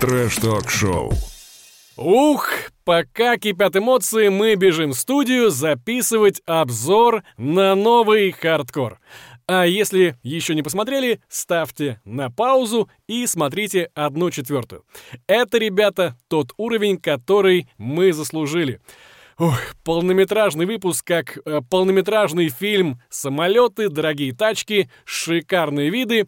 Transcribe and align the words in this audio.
Трэш-ток-шоу. 0.00 1.10
Ух, 1.96 2.48
пока 2.84 3.38
кипят 3.38 3.76
эмоции, 3.76 4.28
мы 4.28 4.54
бежим 4.54 4.90
в 4.90 4.98
студию 4.98 5.48
записывать 5.48 6.42
обзор 6.44 7.22
на 7.38 7.74
новый 7.74 8.30
хардкор. 8.30 9.00
А 9.48 9.64
если 9.64 10.18
еще 10.22 10.54
не 10.54 10.62
посмотрели, 10.62 11.20
ставьте 11.30 11.98
на 12.04 12.30
паузу 12.30 12.90
и 13.06 13.26
смотрите 13.26 13.88
одну 13.94 14.30
четвертую. 14.30 14.84
Это, 15.26 15.56
ребята, 15.56 16.14
тот 16.28 16.52
уровень, 16.58 16.98
который 16.98 17.66
мы 17.78 18.12
заслужили. 18.12 18.80
Ох, 19.38 19.60
полнометражный 19.84 20.64
выпуск, 20.64 21.06
как 21.06 21.38
э, 21.44 21.60
полнометражный 21.68 22.48
фильм 22.48 23.02
«Самолеты, 23.10 23.90
дорогие 23.90 24.34
тачки, 24.34 24.88
шикарные 25.04 25.90
виды». 25.90 26.26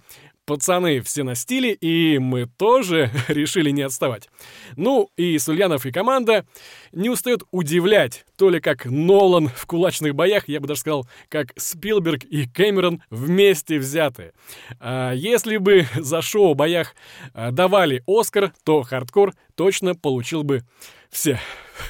Пацаны 0.49 1.03
все 1.03 1.25
на 1.25 1.35
стиле, 1.35 1.75
и 1.75 2.19
мы 2.19 2.47
тоже 2.47 3.11
решили 3.29 3.69
не 3.69 3.83
отставать. 3.83 4.31
Ну, 4.77 5.11
и 5.15 5.39
Сульянов 5.39 5.85
и 5.85 5.93
команда 5.93 6.47
не 6.91 7.11
устают 7.11 7.43
удивлять, 7.51 8.25
то 8.39 8.49
ли 8.49 8.59
как 8.59 8.87
Нолан 8.87 9.49
в 9.49 9.67
кулачных 9.67 10.15
боях, 10.15 10.49
я 10.49 10.61
бы 10.61 10.67
даже 10.67 10.81
сказал, 10.81 11.07
как 11.29 11.53
Спилберг 11.57 12.25
и 12.25 12.49
Кэмерон 12.49 13.03
вместе 13.11 13.79
взятые. 13.79 14.33
А 14.81 15.13
если 15.13 15.59
бы 15.59 15.87
за 15.97 16.23
шоу 16.23 16.55
боях 16.55 16.95
а, 17.35 17.51
давали 17.51 18.03
Оскар, 18.07 18.55
то 18.65 18.81
хардкор 18.81 19.35
точно 19.55 19.95
получил 19.95 20.45
бы 20.45 20.63
все. 21.11 21.39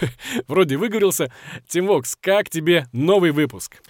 Вроде 0.49 0.79
выговорился. 0.79 1.33
Тимвокс, 1.69 2.17
как 2.21 2.51
тебе 2.51 2.89
новый 2.93 3.31
выпуск? 3.31 3.81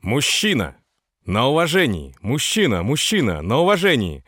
Мужчина. 0.00 0.76
На 1.24 1.46
уважении. 1.46 2.14
Мужчина, 2.20 2.82
мужчина, 2.82 3.42
на 3.42 3.58
уважении. 3.58 4.24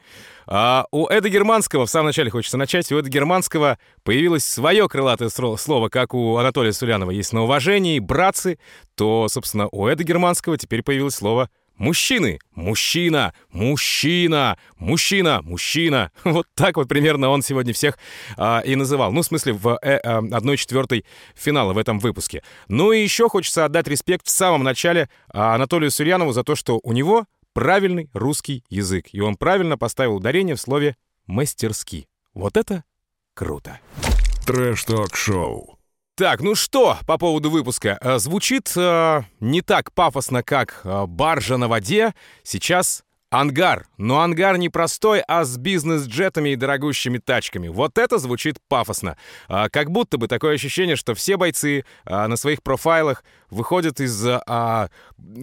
А 0.47 0.87
у 0.93 1.07
Эда 1.09 1.29
Германского, 1.29 1.87
в 1.87 1.91
самом 1.91 2.07
начале 2.07 2.31
хочется 2.31 2.57
начать, 2.57 2.91
у 2.93 2.99
Эда 2.99 3.09
Германского 3.09 3.79
появилось 4.05 4.45
свое 4.45 4.89
крылатое 4.89 5.29
слово, 5.31 5.89
как 5.89 6.15
у 6.15 6.37
Анатолия 6.37 6.73
Сулянова 6.73 7.11
есть 7.11 7.33
на 7.33 7.43
уважении, 7.43 7.99
братцы, 7.99 8.59
то, 8.95 9.27
собственно, 9.29 9.69
у 9.73 9.89
Эда 9.89 10.05
Германского 10.05 10.57
теперь 10.57 10.83
появилось 10.83 11.15
слово 11.15 11.49
Мужчины! 11.77 12.39
Мужчина! 12.55 13.35
Мужчина! 13.51 14.57
Мужчина! 14.79 15.41
Мужчина! 15.43 16.11
Вот 16.25 16.47
так 16.55 16.77
вот 16.77 16.89
примерно 16.89 17.31
он 17.31 17.43
сегодня 17.43 17.73
всех 17.73 17.99
а, 18.37 18.61
и 18.61 18.77
называл. 18.77 19.13
Ну, 19.13 19.23
в 19.23 19.27
смысле, 19.27 19.55
в 19.55 19.79
э, 19.83 20.01
э, 20.03 20.21
1-4 20.21 21.05
финала 21.35 21.73
в 21.73 21.79
этом 21.79 21.99
выпуске. 21.99 22.43
Ну 22.69 22.93
и 22.93 23.03
еще 23.03 23.29
хочется 23.29 23.65
отдать 23.65 23.89
респект 23.89 24.27
в 24.27 24.31
самом 24.31 24.63
начале 24.63 25.09
а, 25.29 25.55
Анатолию 25.55 25.91
Сульянову 25.91 26.33
за 26.33 26.45
то, 26.45 26.55
что 26.55 26.81
у 26.83 26.93
него 26.93 27.27
правильный 27.53 28.09
русский 28.13 28.65
язык. 28.69 29.07
И 29.13 29.21
он 29.21 29.37
правильно 29.37 29.77
поставил 29.77 30.17
ударение 30.17 30.57
в 30.57 30.61
слове 30.61 30.97
«мастерски». 31.27 32.07
Вот 32.35 32.57
это 32.57 32.85
круто. 33.35 33.81
Трэш-ток-шоу. 34.47 35.74
Так, 36.17 36.43
ну 36.43 36.55
что 36.55 36.97
по 37.09 37.19
поводу 37.19 37.51
выпуска? 37.51 37.99
Э, 38.01 38.19
звучит 38.19 38.73
э, 38.77 39.23
не 39.41 39.63
так 39.63 39.93
пафосно, 39.93 40.45
как 40.45 40.81
э, 40.85 41.07
баржа 41.07 41.57
на 41.57 41.67
воде. 41.67 42.15
Сейчас 42.45 43.03
ангар. 43.31 43.87
Но 43.99 44.21
ангар 44.21 44.57
не 44.57 44.69
простой, 44.69 45.23
а 45.27 45.45
с 45.45 45.57
бизнес-джетами 45.59 46.51
и 46.51 46.57
дорогущими 46.57 47.19
тачками. 47.19 47.67
Вот 47.67 47.99
это 47.99 48.19
звучит 48.19 48.59
пафосно. 48.69 49.17
Э, 49.49 49.69
как 49.71 49.91
будто 49.91 50.17
бы 50.17 50.29
такое 50.29 50.55
ощущение, 50.55 50.95
что 50.95 51.15
все 51.15 51.37
бойцы 51.37 51.81
э, 52.05 52.27
на 52.27 52.37
своих 52.37 52.63
профайлах 52.63 53.25
выходят 53.51 54.01
из 54.01 54.25
э, 54.25 54.41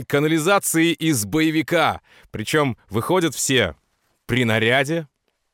канализации 0.07 0.93
из 0.93 1.25
боевика. 1.25 1.99
Причем 2.31 2.77
выходят 2.89 3.35
все 3.35 3.75
при 4.25 4.45
наряде, 4.45 5.07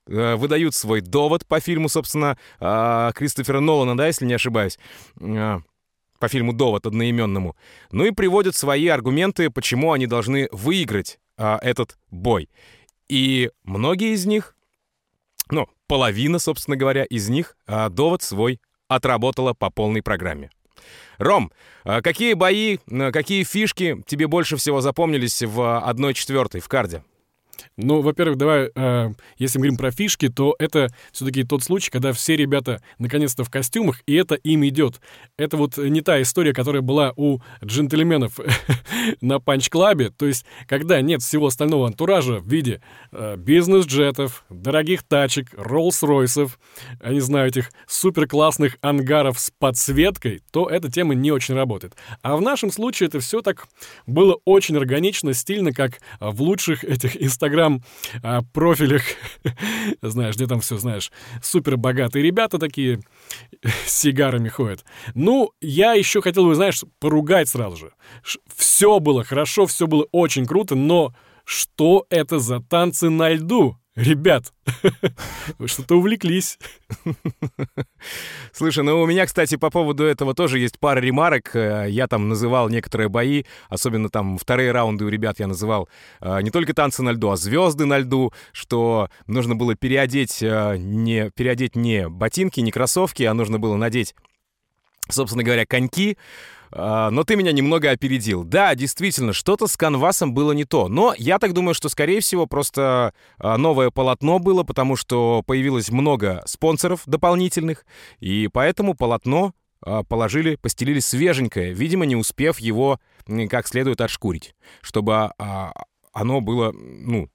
выдают 0.07 0.73
свой 0.75 1.01
довод 1.01 1.45
по 1.45 1.59
фильму, 1.59 1.89
собственно, 1.89 2.37
а, 2.59 3.11
Кристофера 3.13 3.59
Нолана, 3.59 3.97
да, 3.97 4.07
если 4.07 4.25
не 4.25 4.33
ошибаюсь, 4.33 4.79
а, 5.19 5.61
по 6.19 6.27
фильму 6.27 6.53
«Довод» 6.53 6.85
одноименному. 6.85 7.55
Ну 7.91 8.05
и 8.05 8.11
приводят 8.11 8.55
свои 8.55 8.87
аргументы, 8.87 9.49
почему 9.49 9.91
они 9.91 10.07
должны 10.07 10.47
выиграть 10.51 11.19
а, 11.37 11.59
этот 11.61 11.97
бой. 12.09 12.49
И 13.07 13.51
многие 13.63 14.13
из 14.13 14.25
них, 14.25 14.55
ну, 15.49 15.67
половина, 15.87 16.39
собственно 16.39 16.75
говоря, 16.75 17.03
из 17.05 17.29
них 17.29 17.55
довод 17.67 18.21
свой 18.21 18.59
отработала 18.87 19.53
по 19.53 19.69
полной 19.69 20.01
программе. 20.01 20.49
Ром, 21.17 21.51
какие 21.83 22.33
бои, 22.33 22.77
какие 23.13 23.43
фишки 23.43 24.03
тебе 24.05 24.27
больше 24.27 24.57
всего 24.57 24.81
запомнились 24.81 25.41
в 25.41 25.59
1-4 25.87 26.59
в 26.59 26.67
карде? 26.67 27.03
Ну, 27.77 28.01
во-первых, 28.01 28.37
давай, 28.37 28.69
э, 28.73 29.09
если 29.37 29.57
мы 29.57 29.63
говорим 29.63 29.77
про 29.77 29.91
фишки, 29.91 30.29
то 30.29 30.55
это 30.59 30.89
все-таки 31.11 31.43
тот 31.43 31.63
случай, 31.63 31.89
когда 31.89 32.13
все 32.13 32.35
ребята 32.35 32.81
наконец-то 32.99 33.43
в 33.43 33.49
костюмах, 33.49 34.01
и 34.05 34.15
это 34.15 34.35
им 34.35 34.65
идет. 34.65 34.99
Это 35.37 35.57
вот 35.57 35.77
не 35.77 36.01
та 36.01 36.21
история, 36.21 36.53
которая 36.53 36.81
была 36.81 37.13
у 37.15 37.39
джентльменов 37.63 38.39
на 39.21 39.39
Punch 39.39 39.72
Club 39.72 39.98
е. 39.98 40.11
То 40.11 40.25
есть, 40.25 40.45
когда 40.67 41.01
нет 41.01 41.21
всего 41.21 41.47
остального 41.47 41.87
антуража 41.87 42.39
в 42.39 42.47
виде 42.47 42.81
э, 43.11 43.35
бизнес-джетов, 43.37 44.45
дорогих 44.49 45.03
тачек, 45.03 45.53
Роллс-Ройсов, 45.53 46.51
я 47.03 47.11
не 47.11 47.21
знаю, 47.21 47.49
этих 47.49 47.71
супер-классных 47.87 48.77
ангаров 48.81 49.39
с 49.39 49.51
подсветкой, 49.51 50.41
то 50.51 50.69
эта 50.69 50.91
тема 50.91 51.15
не 51.15 51.31
очень 51.31 51.55
работает. 51.55 51.95
А 52.21 52.37
в 52.37 52.41
нашем 52.41 52.71
случае 52.71 53.07
это 53.07 53.19
все 53.19 53.41
так 53.41 53.67
было 54.05 54.39
очень 54.45 54.77
органично, 54.77 55.33
стильно, 55.33 55.73
как 55.73 55.99
в 56.19 56.41
лучших 56.41 56.83
этих 56.83 57.21
инстаграм 57.21 57.46
инстаграм-профилях, 57.47 59.03
знаешь, 60.01 60.35
где 60.35 60.47
там 60.47 60.59
все, 60.59 60.77
знаешь, 60.77 61.11
супер 61.41 61.77
богатые 61.77 62.23
ребята 62.23 62.57
такие 62.57 62.99
с 63.85 63.91
сигарами 63.91 64.49
ходят. 64.49 64.85
Ну, 65.15 65.51
я 65.61 65.93
еще 65.93 66.21
хотел 66.21 66.45
бы, 66.45 66.55
знаешь, 66.55 66.83
поругать 66.99 67.49
сразу 67.49 67.77
же. 67.77 67.91
Все 68.55 68.99
было 68.99 69.23
хорошо, 69.23 69.65
все 69.65 69.87
было 69.87 70.07
очень 70.11 70.45
круто, 70.45 70.75
но 70.75 71.13
что 71.45 72.05
это 72.09 72.39
за 72.39 72.59
танцы 72.59 73.09
на 73.09 73.29
льду? 73.29 73.77
Ребят, 73.97 74.53
вы 75.57 75.67
что-то 75.67 75.95
увлеклись. 75.95 76.59
Слушай, 78.53 78.83
ну 78.83 79.01
у 79.01 79.07
меня, 79.07 79.25
кстати, 79.25 79.55
по 79.55 79.71
поводу 79.71 80.03
этого 80.03 80.35
тоже 80.35 80.59
есть 80.59 80.77
пара 80.77 80.99
ремарок. 80.99 81.55
Э, 81.55 81.87
я 81.89 82.07
там 82.07 82.29
называл 82.29 82.69
некоторые 82.69 83.09
бои, 83.09 83.45
особенно 83.69 84.09
там 84.09 84.37
вторые 84.37 84.71
раунды 84.71 85.03
у 85.03 85.09
ребят 85.09 85.39
я 85.39 85.47
называл 85.47 85.89
э, 86.21 86.43
не 86.43 86.51
только 86.51 86.75
танцы 86.75 87.01
на 87.01 87.09
льду, 87.09 87.31
а 87.31 87.37
звезды 87.37 87.85
на 87.85 87.97
льду, 87.97 88.31
что 88.51 89.09
нужно 89.25 89.55
было 89.55 89.73
переодеть 89.73 90.43
э, 90.43 90.75
не, 90.77 91.31
переодеть 91.31 91.75
не 91.75 92.07
ботинки, 92.07 92.59
не 92.59 92.71
кроссовки, 92.71 93.23
а 93.23 93.33
нужно 93.33 93.57
было 93.57 93.77
надеть 93.77 94.13
собственно 95.09 95.43
говоря, 95.43 95.65
коньки, 95.65 96.17
но 96.71 97.23
ты 97.23 97.35
меня 97.35 97.51
немного 97.51 97.91
опередил. 97.91 98.43
Да, 98.43 98.75
действительно, 98.75 99.33
что-то 99.33 99.67
с 99.67 99.77
канвасом 99.77 100.33
было 100.33 100.51
не 100.51 100.65
то. 100.65 100.87
Но 100.87 101.13
я 101.17 101.39
так 101.39 101.53
думаю, 101.53 101.73
что, 101.73 101.89
скорее 101.89 102.19
всего, 102.19 102.45
просто 102.45 103.13
а, 103.37 103.57
новое 103.57 103.89
полотно 103.89 104.39
было, 104.39 104.63
потому 104.63 104.95
что 104.95 105.43
появилось 105.45 105.89
много 105.89 106.43
спонсоров 106.45 107.03
дополнительных, 107.05 107.85
и 108.19 108.49
поэтому 108.51 108.93
полотно 108.93 109.53
а, 109.81 110.03
положили, 110.03 110.55
постелили 110.55 110.99
свеженькое, 110.99 111.73
видимо, 111.73 112.05
не 112.05 112.15
успев 112.15 112.59
его 112.59 112.99
как 113.49 113.67
следует 113.67 113.99
отшкурить, 113.99 114.55
чтобы 114.81 115.31
оно 116.13 116.39
было, 116.39 116.71
ну, 116.71 117.29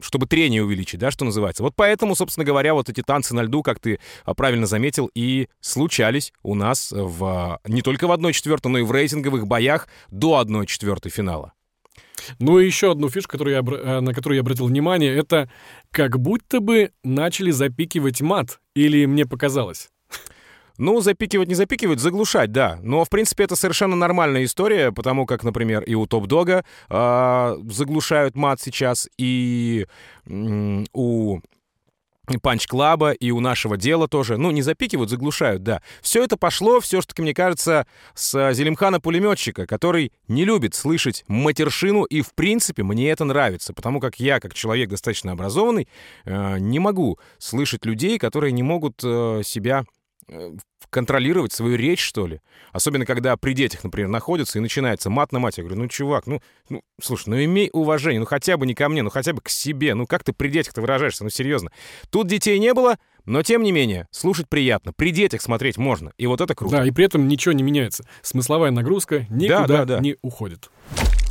чтобы 0.00 0.26
трение 0.26 0.62
увеличить, 0.62 1.00
да, 1.00 1.10
что 1.10 1.24
называется. 1.24 1.62
Вот 1.62 1.74
поэтому, 1.76 2.14
собственно 2.14 2.44
говоря, 2.44 2.74
вот 2.74 2.88
эти 2.88 3.02
танцы 3.02 3.34
на 3.34 3.42
льду, 3.42 3.62
как 3.62 3.80
ты 3.80 3.98
а, 4.24 4.34
правильно 4.34 4.66
заметил, 4.66 5.10
и 5.14 5.48
случались 5.60 6.32
у 6.42 6.54
нас 6.54 6.92
в, 6.92 7.24
а, 7.24 7.60
не 7.66 7.82
только 7.82 8.06
в 8.06 8.12
1-4, 8.12 8.68
но 8.68 8.78
и 8.78 8.82
в 8.82 8.92
рейтинговых 8.92 9.46
боях 9.46 9.88
до 10.10 10.40
1-4 10.40 11.08
финала. 11.08 11.52
Ну 12.38 12.58
и 12.58 12.66
еще 12.66 12.92
одну 12.92 13.08
фишку, 13.08 13.32
которую 13.32 13.54
я, 13.54 13.60
э, 13.60 14.00
на 14.00 14.12
которую 14.12 14.36
я 14.36 14.40
обратил 14.40 14.66
внимание, 14.66 15.14
это 15.14 15.50
как 15.90 16.18
будто 16.18 16.60
бы 16.60 16.90
начали 17.04 17.50
запикивать 17.50 18.20
мат, 18.20 18.60
или 18.74 19.06
мне 19.06 19.26
показалось. 19.26 19.90
Ну, 20.78 21.00
запикивать 21.00 21.48
не 21.48 21.54
запикивать, 21.54 22.00
заглушать, 22.00 22.52
да. 22.52 22.78
Но, 22.82 23.04
в 23.04 23.08
принципе, 23.08 23.44
это 23.44 23.56
совершенно 23.56 23.96
нормальная 23.96 24.44
история, 24.44 24.92
потому 24.92 25.26
как, 25.26 25.42
например, 25.44 25.82
и 25.82 25.94
у 25.94 26.06
Топ-Дога 26.06 26.64
э, 26.88 27.56
заглушают 27.70 28.36
мат 28.36 28.60
сейчас, 28.60 29.08
и 29.18 29.86
э, 30.26 30.84
у 30.92 31.40
Панч 32.42 32.66
Клаба 32.66 33.12
и 33.12 33.30
у 33.30 33.40
нашего 33.40 33.76
дела 33.76 34.08
тоже. 34.08 34.36
Ну, 34.36 34.50
не 34.50 34.62
запикивают, 34.62 35.10
заглушают, 35.10 35.62
да. 35.62 35.80
Все 36.02 36.24
это 36.24 36.36
пошло, 36.36 36.80
все 36.80 37.00
таки 37.00 37.22
мне 37.22 37.34
кажется, 37.34 37.86
с 38.14 38.34
Зелимхана-пулеметчика, 38.52 39.66
который 39.66 40.12
не 40.28 40.44
любит 40.44 40.74
слышать 40.74 41.24
матершину, 41.28 42.04
и, 42.04 42.22
в 42.22 42.34
принципе, 42.34 42.82
мне 42.82 43.10
это 43.10 43.24
нравится, 43.24 43.72
потому 43.72 44.00
как 44.00 44.18
я, 44.18 44.40
как 44.40 44.54
человек 44.54 44.90
достаточно 44.90 45.32
образованный, 45.32 45.88
э, 46.24 46.58
не 46.58 46.78
могу 46.78 47.18
слышать 47.38 47.84
людей, 47.84 48.18
которые 48.18 48.52
не 48.52 48.62
могут 48.62 49.00
э, 49.04 49.42
себя 49.44 49.84
контролировать 50.90 51.52
свою 51.52 51.76
речь, 51.76 52.00
что 52.00 52.26
ли. 52.26 52.40
Особенно, 52.72 53.04
когда 53.04 53.36
при 53.36 53.52
детях, 53.52 53.84
например, 53.84 54.08
находятся 54.08 54.58
и 54.58 54.62
начинается 54.62 55.10
мат 55.10 55.32
на 55.32 55.38
мать. 55.38 55.58
Я 55.58 55.64
говорю, 55.64 55.80
ну, 55.82 55.88
чувак, 55.88 56.26
ну, 56.26 56.40
ну, 56.68 56.82
слушай, 57.00 57.28
ну, 57.28 57.42
имей 57.42 57.70
уважение, 57.72 58.20
ну, 58.20 58.26
хотя 58.26 58.56
бы 58.56 58.66
не 58.66 58.74
ко 58.74 58.88
мне, 58.88 59.02
ну, 59.02 59.10
хотя 59.10 59.32
бы 59.32 59.40
к 59.40 59.48
себе. 59.48 59.94
Ну, 59.94 60.06
как 60.06 60.24
ты 60.24 60.32
при 60.32 60.48
детях-то 60.48 60.80
выражаешься, 60.80 61.24
ну, 61.24 61.30
серьезно. 61.30 61.70
Тут 62.10 62.28
детей 62.28 62.58
не 62.58 62.74
было, 62.74 62.96
Но 63.24 63.42
тем 63.42 63.64
не 63.64 63.72
менее, 63.72 64.06
слушать 64.12 64.48
приятно. 64.48 64.92
При 64.92 65.10
детях 65.10 65.42
смотреть 65.42 65.78
можно. 65.78 66.12
И 66.16 66.26
вот 66.26 66.40
это 66.40 66.54
круто. 66.54 66.76
Да, 66.76 66.86
и 66.86 66.92
при 66.92 67.04
этом 67.04 67.26
ничего 67.26 67.52
не 67.52 67.64
меняется. 67.64 68.04
Смысловая 68.22 68.70
нагрузка 68.70 69.26
никуда 69.28 69.66
да, 69.66 69.84
да. 69.84 70.00
не 70.00 70.16
уходит. 70.22 70.70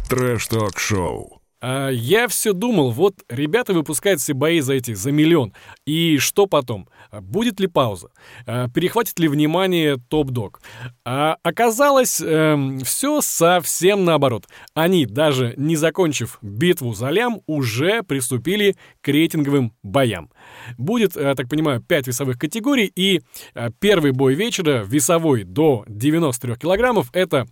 Трэш-ток-шоу. 0.10 1.42
А 1.62 1.90
я 1.90 2.28
все 2.28 2.54
думал, 2.54 2.92
вот 2.92 3.24
ребята 3.30 3.74
выпускают 3.74 4.20
все 4.22 4.34
бои 4.34 4.60
за 4.60 4.74
эти, 4.74 4.94
за 4.94 5.12
миллион. 5.12 5.54
И 5.86 6.18
что 6.18 6.46
потом? 6.48 6.88
А 7.12 7.22
Будет 7.22 7.60
ли 7.60 7.68
пауза? 7.68 8.10
А 8.46 8.70
Перехватит 8.70 9.20
ли 9.20 9.28
внимание 9.28 9.98
топ-дог? 10.10 10.62
А 11.06 11.38
оказалось, 11.44 12.22
эм, 12.22 12.80
все 12.82 13.22
совсем 13.22 14.06
наоборот. 14.06 14.48
Они, 14.74 15.06
даже 15.06 15.54
не 15.58 15.76
закончив 15.76 16.38
битву 16.42 16.94
за 16.94 17.10
лям, 17.10 17.42
уже 17.48 18.04
приступили 18.04 18.76
к 19.02 19.08
рейтинговым 19.08 19.74
боям. 19.82 20.30
Будет, 20.78 21.16
я 21.16 21.36
так 21.36 21.50
понимаю, 21.50 21.82
5 21.82 22.08
весовых 22.08 22.38
категорий, 22.38 22.92
и 22.96 23.22
э, 23.54 23.70
первый 23.80 24.12
бой 24.12 24.36
вечера, 24.36 24.84
весовой 24.86 25.44
до 25.44 25.84
93 25.88 26.56
килограммов, 26.56 27.10
это 27.14 27.48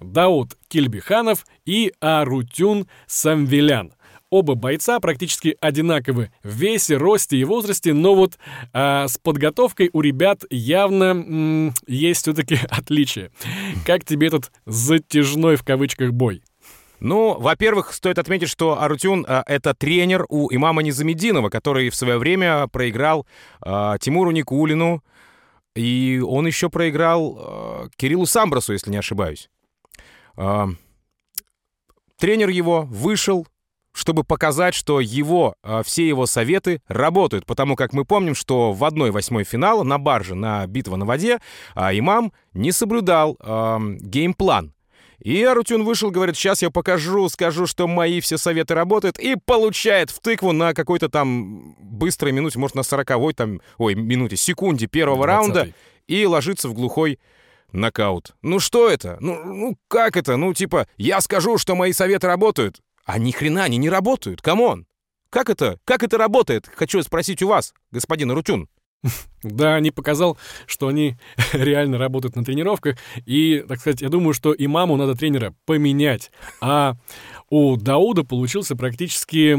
Дауд 0.00 0.56
Кильбиханов 0.68 1.44
и 1.64 1.92
Арутюн 2.00 2.86
Самвелян. 3.58 3.92
Оба 4.30 4.54
бойца 4.54 5.00
практически 5.00 5.56
одинаковы 5.60 6.30
в 6.42 6.54
весе, 6.54 6.96
росте 6.96 7.38
и 7.38 7.44
возрасте, 7.44 7.94
но 7.94 8.14
вот 8.14 8.38
а, 8.74 9.08
с 9.08 9.16
подготовкой 9.16 9.88
у 9.92 10.02
ребят 10.02 10.44
явно 10.50 11.04
м, 11.04 11.74
есть 11.86 12.22
все-таки 12.22 12.58
отличия. 12.68 13.30
Как 13.86 14.04
тебе 14.04 14.26
этот 14.26 14.52
«затяжной» 14.66 15.56
в 15.56 15.64
кавычках 15.64 16.12
бой? 16.12 16.42
Ну, 17.00 17.38
во-первых, 17.38 17.94
стоит 17.94 18.18
отметить, 18.18 18.50
что 18.50 18.82
Арутюн 18.82 19.24
а, 19.26 19.42
это 19.46 19.72
тренер 19.72 20.26
у 20.28 20.54
имама 20.54 20.82
Низамединова, 20.82 21.48
который 21.48 21.88
в 21.88 21.96
свое 21.96 22.18
время 22.18 22.66
проиграл 22.66 23.26
а, 23.62 23.96
Тимуру 23.98 24.30
Никулину, 24.30 25.02
и 25.74 26.22
он 26.24 26.46
еще 26.46 26.68
проиграл 26.68 27.38
а, 27.40 27.88
Кириллу 27.96 28.26
Самбрасу, 28.26 28.74
если 28.74 28.90
не 28.90 28.98
ошибаюсь. 28.98 29.48
Тренер 32.18 32.48
его 32.48 32.82
вышел, 32.82 33.46
чтобы 33.92 34.24
показать, 34.24 34.74
что 34.74 35.00
его, 35.00 35.54
а, 35.62 35.82
все 35.82 36.06
его 36.06 36.26
советы 36.26 36.82
работают, 36.88 37.46
потому 37.46 37.76
как 37.76 37.92
мы 37.92 38.04
помним, 38.04 38.34
что 38.34 38.72
в 38.72 38.84
1-8 38.84 39.44
финала 39.44 39.82
на 39.82 39.98
барже, 39.98 40.34
на 40.34 40.66
битва 40.66 40.96
на 40.96 41.04
воде, 41.04 41.38
а, 41.74 41.96
имам 41.96 42.32
не 42.52 42.72
соблюдал 42.72 43.36
а, 43.40 43.80
game 43.80 44.21
plan. 44.21 44.72
И 45.20 45.42
Арутюн 45.42 45.82
вышел, 45.82 46.12
говорит, 46.12 46.36
сейчас 46.36 46.62
я 46.62 46.70
покажу, 46.70 47.28
скажу, 47.28 47.66
что 47.66 47.88
мои 47.88 48.20
все 48.20 48.38
советы 48.38 48.74
работают, 48.74 49.18
и 49.18 49.34
получает 49.36 50.10
в 50.10 50.20
тыкву 50.20 50.52
на 50.52 50.74
какой-то 50.74 51.08
там 51.08 51.74
быстрой 51.80 52.30
минуте, 52.30 52.58
может, 52.58 52.76
на 52.76 52.84
40 52.84 53.34
там, 53.34 53.60
ой, 53.78 53.94
минуте, 53.96 54.36
секунде 54.36 54.86
первого 54.86 55.24
20-й. 55.24 55.26
раунда, 55.26 55.68
и 56.06 56.24
ложится 56.24 56.68
в 56.68 56.74
глухой 56.74 57.18
нокаут. 57.72 58.34
Ну 58.42 58.60
что 58.60 58.88
это? 58.88 59.16
Ну, 59.20 59.42
ну 59.44 59.78
как 59.88 60.16
это? 60.16 60.36
Ну 60.36 60.54
типа, 60.54 60.86
я 60.96 61.20
скажу, 61.20 61.58
что 61.58 61.74
мои 61.74 61.92
советы 61.92 62.26
работают, 62.26 62.80
а 63.04 63.18
ни 63.18 63.30
хрена 63.30 63.64
они 63.64 63.76
не 63.76 63.90
работают, 63.90 64.42
come 64.42 64.67
on. 64.67 64.86
Как 65.30 65.50
это? 65.50 65.78
Как 65.84 66.02
это 66.02 66.16
работает? 66.16 66.70
Хочу 66.74 67.02
спросить 67.02 67.42
у 67.42 67.48
вас, 67.48 67.74
господин 67.90 68.30
Арутюн. 68.30 68.68
Да, 69.42 69.78
не 69.78 69.92
показал, 69.92 70.36
что 70.66 70.88
они 70.88 71.16
реально 71.52 71.98
работают 71.98 72.34
на 72.34 72.44
тренировках. 72.44 72.96
И, 73.24 73.64
так 73.68 73.78
сказать, 73.78 74.02
я 74.02 74.08
думаю, 74.08 74.34
что 74.34 74.52
имаму 74.56 74.96
надо 74.96 75.14
тренера 75.14 75.54
поменять. 75.64 76.32
А 76.60 76.94
у 77.48 77.76
Дауда 77.76 78.24
получился 78.24 78.74
практически 78.74 79.56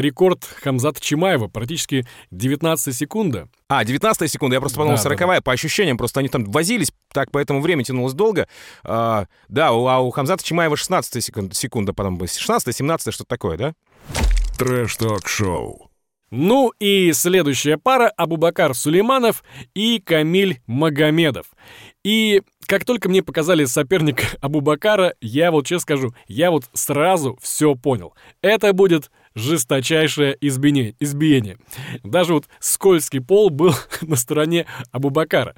рекорд 0.00 0.44
Хамзата 0.62 1.00
Чимаева, 1.00 1.48
практически 1.48 2.06
19 2.30 2.94
секунда. 2.94 3.48
А, 3.68 3.84
19 3.84 4.30
секунда, 4.30 4.54
я 4.54 4.60
просто 4.60 4.78
подумал, 4.78 4.96
Да, 4.96 5.02
да, 5.02 5.16
40 5.16 5.44
по 5.44 5.52
ощущениям, 5.52 5.98
просто 5.98 6.20
они 6.20 6.30
там 6.30 6.44
возились, 6.46 6.90
так 7.12 7.30
поэтому 7.30 7.60
время 7.60 7.84
тянулось 7.84 8.14
долго. 8.14 8.48
А, 8.82 9.26
да, 9.48 9.72
у, 9.72 9.86
а 9.86 10.00
у 10.00 10.10
Хамзата 10.10 10.42
Чимаева 10.42 10.76
16 10.76 11.22
секунд, 11.22 11.54
секунда, 11.54 11.92
потом 11.92 12.16
бы 12.16 12.26
16 12.26 12.74
17 12.74 13.12
что-то 13.12 13.28
такое, 13.28 13.58
да? 13.58 13.74
Трэш-ток-шоу. 14.56 15.87
Ну 16.30 16.72
и 16.78 17.12
следующая 17.12 17.78
пара 17.78 18.08
Абубакар 18.16 18.74
Сулейманов 18.74 19.42
и 19.74 19.98
Камиль 19.98 20.60
Магомедов. 20.66 21.46
И 22.04 22.42
как 22.66 22.84
только 22.84 23.08
мне 23.08 23.22
показали 23.22 23.64
соперника 23.64 24.24
Абубакара, 24.40 25.14
я 25.20 25.50
вот 25.50 25.66
честно 25.66 25.80
скажу, 25.80 26.14
я 26.26 26.50
вот 26.50 26.64
сразу 26.74 27.38
все 27.40 27.74
понял. 27.74 28.14
Это 28.42 28.72
будет 28.72 29.10
жесточайшее 29.34 30.36
избиение. 30.40 30.94
избиение. 31.00 31.58
Даже 32.02 32.34
вот 32.34 32.46
скользкий 32.60 33.20
пол 33.20 33.50
был 33.50 33.74
на 34.02 34.16
стороне 34.16 34.66
Абубакара. 34.90 35.54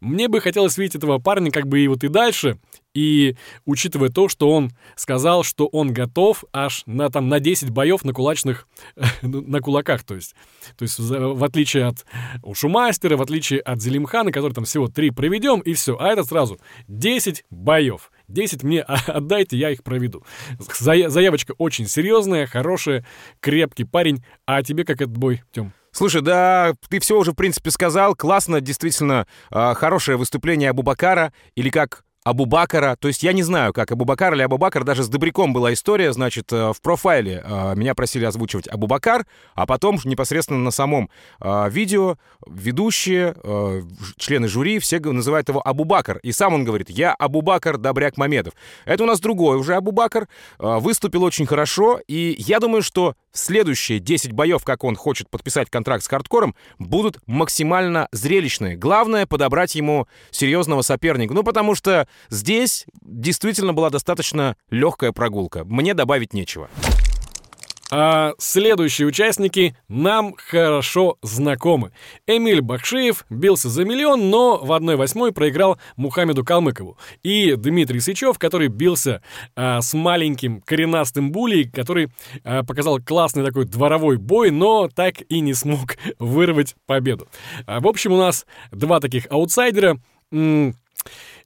Мне 0.00 0.28
бы 0.28 0.40
хотелось 0.40 0.76
видеть 0.76 0.96
этого 0.96 1.18
парня 1.18 1.50
как 1.50 1.66
бы 1.66 1.80
и 1.80 1.88
вот 1.88 2.04
и 2.04 2.08
дальше, 2.08 2.58
и 2.94 3.36
учитывая 3.64 4.08
то, 4.08 4.28
что 4.28 4.50
он 4.50 4.72
сказал, 4.96 5.42
что 5.44 5.66
он 5.66 5.92
готов 5.92 6.44
аж 6.52 6.82
на, 6.86 7.08
там, 7.10 7.28
на 7.28 7.40
10 7.40 7.70
боев 7.70 8.04
на 8.04 8.12
кулачных, 8.12 8.66
на 9.22 9.60
кулаках, 9.60 10.02
то 10.02 10.14
есть. 10.14 10.34
То 10.76 10.82
есть 10.82 10.98
в 10.98 11.44
отличие 11.44 11.86
от 11.86 12.04
Ушумастера, 12.42 13.16
в 13.16 13.22
отличие 13.22 13.60
от 13.60 13.80
Зелимхана, 13.80 14.32
который 14.32 14.52
там 14.52 14.64
всего 14.64 14.88
3 14.88 15.10
проведем, 15.10 15.60
и 15.60 15.74
все. 15.74 15.96
А 15.98 16.08
это 16.08 16.24
сразу 16.24 16.58
10 16.88 17.44
боев. 17.50 18.10
10 18.28 18.62
мне 18.62 18.82
отдайте, 19.06 19.56
я 19.56 19.70
их 19.70 19.82
проведу. 19.82 20.24
Зая- 20.58 21.08
заявочка 21.08 21.52
очень 21.58 21.86
серьезная, 21.86 22.46
хорошая, 22.46 23.06
крепкий 23.40 23.84
парень. 23.84 24.24
А 24.46 24.62
тебе 24.62 24.84
как 24.84 25.00
этот 25.00 25.16
бой, 25.16 25.42
Тём? 25.52 25.72
Слушай, 25.92 26.22
да, 26.22 26.74
ты 26.88 27.00
все 27.00 27.18
уже, 27.18 27.32
в 27.32 27.34
принципе, 27.34 27.70
сказал. 27.70 28.14
Классно, 28.14 28.60
действительно, 28.60 29.26
а, 29.50 29.74
хорошее 29.74 30.16
выступление 30.16 30.70
Абубакара, 30.70 31.32
или 31.56 31.68
как 31.68 32.04
Абубакара. 32.24 32.96
То 32.96 33.08
есть 33.08 33.22
я 33.22 33.32
не 33.32 33.42
знаю, 33.42 33.72
как 33.72 33.92
Абубакар 33.92 34.34
или 34.34 34.42
Абубакар. 34.42 34.84
Даже 34.84 35.04
с 35.04 35.08
Добряком 35.08 35.52
была 35.52 35.72
история, 35.72 36.12
значит, 36.12 36.52
э, 36.52 36.72
в 36.72 36.80
профайле 36.82 37.42
э, 37.44 37.74
меня 37.76 37.94
просили 37.94 38.24
озвучивать 38.26 38.68
Абубакар, 38.68 39.26
а 39.54 39.66
потом 39.66 39.98
непосредственно 40.04 40.58
на 40.58 40.70
самом 40.70 41.08
э, 41.40 41.70
видео 41.70 42.16
ведущие, 42.46 43.34
члены 44.16 44.48
жюри, 44.48 44.78
все 44.78 45.00
называют 45.00 45.48
его 45.48 45.66
Абубакар. 45.66 46.18
И 46.18 46.32
сам 46.32 46.54
он 46.54 46.64
говорит, 46.64 46.90
я 46.90 47.14
Абубакар 47.14 47.78
Добряк 47.78 48.16
Мамедов. 48.16 48.54
Это 48.84 49.04
у 49.04 49.06
нас 49.06 49.20
другой 49.20 49.56
уже 49.56 49.74
Абубакар. 49.74 50.28
Выступил 50.58 51.22
очень 51.22 51.46
хорошо, 51.46 52.00
и 52.06 52.34
я 52.38 52.60
думаю, 52.60 52.82
что 52.82 53.14
следующие 53.32 53.98
10 53.98 54.32
боев, 54.32 54.64
как 54.64 54.84
он 54.84 54.96
хочет 54.96 55.28
подписать 55.30 55.70
контракт 55.70 56.04
с 56.04 56.08
хардкором, 56.08 56.54
будут 56.78 57.18
максимально 57.26 58.08
зрелищные. 58.12 58.76
Главное 58.76 59.26
подобрать 59.26 59.74
ему 59.74 60.06
серьезного 60.30 60.82
соперника. 60.82 61.34
Ну, 61.34 61.42
потому 61.42 61.74
что 61.74 62.08
здесь 62.28 62.86
действительно 63.02 63.72
была 63.72 63.90
достаточно 63.90 64.56
легкая 64.70 65.12
прогулка. 65.12 65.64
Мне 65.64 65.94
добавить 65.94 66.32
нечего. 66.32 66.68
А 67.92 68.34
следующие 68.38 69.08
участники 69.08 69.76
нам 69.88 70.34
хорошо 70.36 71.18
знакомы. 71.22 71.90
Эмиль 72.26 72.60
Бакшиев 72.60 73.24
бился 73.30 73.68
за 73.68 73.84
миллион, 73.84 74.30
но 74.30 74.58
в 74.58 74.70
1-8 74.70 75.32
проиграл 75.32 75.78
Мухаммеду 75.96 76.44
Калмыкову. 76.44 76.96
И 77.24 77.56
Дмитрий 77.56 77.98
Сычев, 77.98 78.38
который 78.38 78.68
бился 78.68 79.22
а, 79.56 79.80
с 79.80 79.92
маленьким 79.92 80.60
коренастым 80.60 81.32
булей, 81.32 81.68
который 81.68 82.10
а, 82.44 82.62
показал 82.62 83.00
классный 83.00 83.44
такой 83.44 83.64
дворовой 83.64 84.18
бой, 84.18 84.52
но 84.52 84.88
так 84.88 85.22
и 85.28 85.40
не 85.40 85.54
смог 85.54 85.96
вырвать 86.20 86.76
победу. 86.86 87.26
А, 87.66 87.80
в 87.80 87.88
общем, 87.88 88.12
у 88.12 88.18
нас 88.18 88.46
два 88.70 89.00
таких 89.00 89.26
аутсайдера. 89.30 89.98
М, 90.30 90.76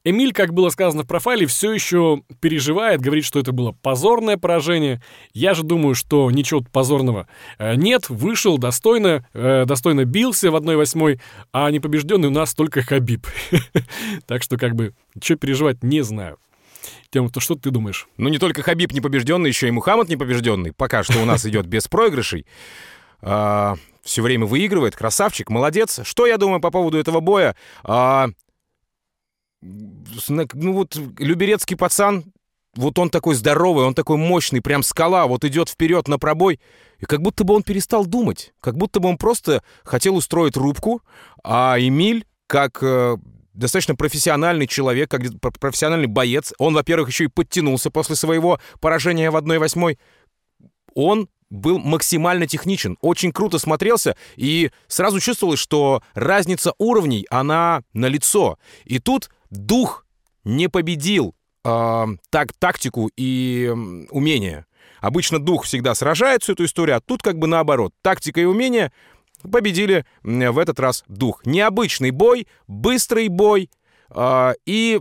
Эмиль, 0.07 0.35
как 0.35 0.53
было 0.53 0.69
сказано 0.69 1.03
в 1.03 1.07
профайле, 1.07 1.47
все 1.47 1.73
еще 1.73 2.23
переживает, 2.41 3.01
говорит, 3.01 3.25
что 3.25 3.41
это 3.41 3.53
было 3.53 3.73
позорное 3.73 4.37
поражение. 4.37 5.03
Я 5.33 5.55
же 5.55 5.63
думаю, 5.63 5.95
что 5.95 6.31
ничего 6.31 6.61
позорного 6.61 7.27
э, 7.59 7.75
нет. 7.77 8.11
Вышел 8.11 8.59
достойно, 8.59 9.27
э, 9.33 9.65
достойно 9.65 10.05
бился 10.05 10.51
в 10.51 10.57
1-8, 10.57 11.19
а 11.53 11.71
непобежденный 11.71 12.29
у 12.29 12.33
нас 12.33 12.55
только 12.55 12.83
Хабиб. 12.83 13.27
Так 14.27 14.43
что, 14.43 14.59
как 14.59 14.75
бы, 14.75 14.95
что 15.23 15.37
переживать, 15.37 15.83
не 15.83 16.03
знаю. 16.03 16.37
Тем, 17.09 17.31
то 17.31 17.41
что 17.41 17.55
ты 17.55 17.71
думаешь? 17.71 18.07
Ну, 18.19 18.29
не 18.29 18.39
только 18.39 18.63
Хабиб 18.63 18.93
непобежденный, 18.93 19.49
еще 19.49 19.69
и 19.69 19.71
Мухаммад 19.71 20.09
непобежденный. 20.09 20.73
Пока 20.73 21.03
что 21.03 21.23
у 21.23 21.25
нас 21.25 21.47
идет 21.47 21.67
без 21.67 21.89
проигрышей. 21.89 22.47
все 23.23 23.77
время 24.23 24.45
выигрывает. 24.45 24.97
Красавчик, 24.97 25.49
молодец. 25.49 26.01
Что 26.05 26.27
я 26.27 26.37
думаю 26.37 26.61
по 26.61 26.71
поводу 26.71 26.99
этого 26.99 27.21
боя? 27.21 27.57
Ну 29.65 30.73
вот 30.73 30.97
люберецкий 31.19 31.77
пацан, 31.77 32.25
вот 32.77 32.99
он 32.99 33.11
такой 33.11 33.35
здоровый, 33.35 33.87
он 33.87 33.95
такой 33.95 34.17
мощный, 34.17 34.61
прям 34.61 34.83
скала, 34.83 35.27
вот 35.27 35.45
идет 35.45 35.69
вперед 35.69 36.09
на 36.09 36.19
пробой. 36.19 36.61
И 36.99 37.07
как 37.07 37.23
будто 37.23 37.45
бы 37.45 37.55
он 37.55 37.63
перестал 37.63 38.07
думать. 38.07 38.53
Как 38.61 38.77
будто 38.77 39.01
бы 39.01 39.09
он 39.09 39.17
просто 39.17 39.63
хотел 39.85 40.17
устроить 40.17 40.57
рубку, 40.57 41.03
а 41.43 41.77
Эмиль, 41.79 42.27
как 42.47 42.83
э, 42.83 43.17
достаточно 43.55 43.95
профессиональный 43.95 44.67
человек, 44.67 45.11
как 45.11 45.23
профессиональный 45.61 46.09
боец, 46.09 46.53
он, 46.59 46.75
во-первых, 46.75 47.09
еще 47.09 47.25
и 47.25 47.29
подтянулся 47.29 47.91
после 47.91 48.17
своего 48.17 48.61
поражения 48.81 49.31
в 49.31 49.37
1-8. 49.37 49.97
Он 50.95 51.29
был 51.51 51.79
максимально 51.79 52.47
техничен, 52.47 52.99
очень 53.01 53.33
круто 53.33 53.59
смотрелся, 53.59 54.17
и 54.37 54.71
сразу 54.89 55.21
чувствовалось, 55.21 55.61
что 55.61 56.03
разница 56.15 56.73
уровней, 56.79 57.27
она 57.31 57.83
налицо. 57.93 58.59
И 58.85 58.99
тут 58.99 59.31
дух 59.55 60.07
не 60.45 60.69
победил 60.69 61.35
э, 61.65 62.05
так, 62.31 62.53
тактику 62.53 63.11
и 63.17 63.67
э, 63.69 63.73
умение. 64.11 64.67
Обычно 65.01 65.39
дух 65.39 65.65
всегда 65.65 65.95
сражает 65.95 66.43
всю 66.43 66.53
эту 66.53 66.65
историю, 66.65 66.97
а 66.97 67.01
тут 67.01 67.23
как 67.23 67.39
бы 67.39 67.47
наоборот. 67.47 67.93
Тактика 68.03 68.41
и 68.41 68.45
умение 68.45 68.93
победили 69.51 70.07
в 70.23 70.59
этот 70.59 70.81
раз 70.81 71.05
дух. 71.09 71.45
Необычный 71.45 72.11
бой, 72.11 72.47
быстрый 72.67 73.29
бой, 73.29 73.71
э, 74.11 74.53
и 74.67 75.01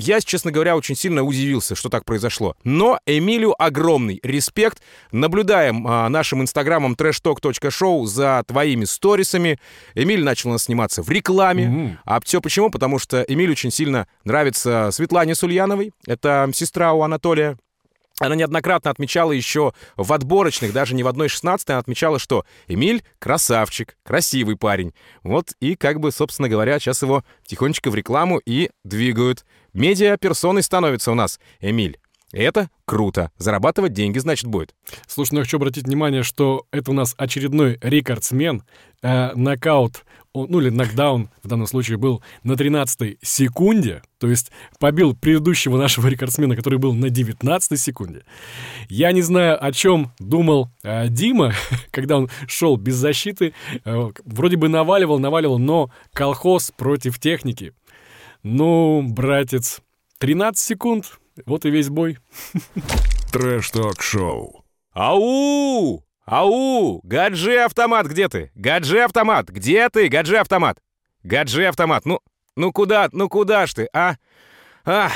я, 0.00 0.20
честно 0.20 0.50
говоря, 0.50 0.76
очень 0.76 0.96
сильно 0.96 1.22
удивился, 1.22 1.74
что 1.74 1.88
так 1.88 2.04
произошло. 2.04 2.56
Но 2.64 2.98
Эмилю 3.06 3.54
огромный 3.58 4.20
респект. 4.22 4.82
Наблюдаем 5.12 5.86
а, 5.86 6.08
нашим 6.08 6.42
инстаграмом 6.42 6.94
trashtalk.show 6.94 8.06
за 8.06 8.42
твоими 8.46 8.84
сторисами. 8.84 9.58
Эмиль 9.94 10.24
начал 10.24 10.50
у 10.50 10.52
нас 10.52 10.64
сниматься 10.64 11.02
в 11.02 11.10
рекламе. 11.10 11.64
Mm-hmm. 11.64 11.96
А 12.04 12.20
все 12.20 12.40
почему? 12.40 12.70
Потому 12.70 12.98
что 12.98 13.22
Эмиль 13.22 13.50
очень 13.50 13.70
сильно 13.70 14.06
нравится 14.24 14.90
Светлане 14.92 15.34
Сульяновой. 15.34 15.92
Это 16.06 16.50
сестра 16.52 16.92
у 16.92 17.02
Анатолия. 17.02 17.56
Она 18.20 18.34
неоднократно 18.36 18.90
отмечала 18.90 19.32
еще 19.32 19.72
в 19.96 20.12
отборочных, 20.12 20.74
даже 20.74 20.94
не 20.94 21.02
в 21.02 21.08
одной 21.08 21.28
16 21.28 21.68
она 21.70 21.78
отмечала, 21.78 22.18
что 22.18 22.44
Эмиль 22.68 23.02
красавчик, 23.18 23.96
красивый 24.04 24.56
парень. 24.56 24.92
Вот 25.22 25.54
и 25.60 25.74
как 25.74 26.00
бы, 26.00 26.12
собственно 26.12 26.48
говоря, 26.48 26.78
сейчас 26.78 27.00
его 27.00 27.24
тихонечко 27.46 27.90
в 27.90 27.94
рекламу 27.94 28.38
и 28.44 28.70
двигают. 28.84 29.46
Медиа-персоной 29.72 30.62
становится 30.62 31.10
у 31.10 31.14
нас 31.14 31.40
Эмиль. 31.60 31.98
это 32.32 32.68
круто. 32.84 33.32
Зарабатывать 33.38 33.94
деньги, 33.94 34.18
значит, 34.18 34.46
будет. 34.46 34.74
Слушай, 35.06 35.32
ну 35.32 35.38
я 35.38 35.44
хочу 35.44 35.56
обратить 35.56 35.84
внимание, 35.86 36.22
что 36.22 36.66
это 36.72 36.90
у 36.90 36.94
нас 36.94 37.14
очередной 37.16 37.78
рекордсмен. 37.80 38.64
Э, 39.02 39.32
нокаут, 39.34 40.04
ну 40.34 40.60
или 40.60 40.70
нокдаун 40.70 41.28
в 41.42 41.48
данном 41.48 41.66
случае 41.66 41.98
был 41.98 42.22
на 42.44 42.56
13 42.56 43.18
секунде. 43.20 44.02
То 44.18 44.28
есть 44.28 44.52
побил 44.78 45.16
предыдущего 45.16 45.76
нашего 45.76 46.06
рекордсмена, 46.08 46.56
который 46.56 46.78
был 46.78 46.94
на 46.94 47.10
19 47.10 47.80
секунде. 47.80 48.24
Я 48.88 49.12
не 49.12 49.22
знаю, 49.22 49.62
о 49.62 49.72
чем 49.72 50.12
думал 50.18 50.70
э, 50.82 51.08
Дима, 51.08 51.52
когда 51.90 52.16
он 52.16 52.30
шел 52.46 52.76
без 52.76 52.94
защиты. 52.94 53.54
Э, 53.84 54.10
вроде 54.24 54.56
бы 54.56 54.68
наваливал, 54.68 55.18
наваливал, 55.18 55.58
но 55.58 55.90
колхоз 56.12 56.72
против 56.76 57.18
техники. 57.18 57.72
Ну, 58.42 59.02
братец, 59.02 59.80
13 60.18 60.58
секунд, 60.64 61.18
вот 61.44 61.64
и 61.64 61.70
весь 61.70 61.88
бой. 61.88 62.18
Трэш-ток-шоу. 63.32 64.64
Ау! 64.92 66.04
Ау! 66.24 67.00
Гаджи-автомат, 67.02 68.06
где 68.06 68.28
ты? 68.28 68.50
Гаджи-автомат, 68.54 69.48
где 69.48 69.88
ты, 69.88 70.08
гаджи-автомат? 70.08 70.78
Гаджи-автомат, 71.22 72.04
ну, 72.04 72.20
ну 72.56 72.72
куда, 72.72 73.08
ну 73.12 73.28
куда 73.28 73.66
ж 73.66 73.74
ты, 73.74 73.88
а? 73.92 74.16
Ах, 74.84 75.12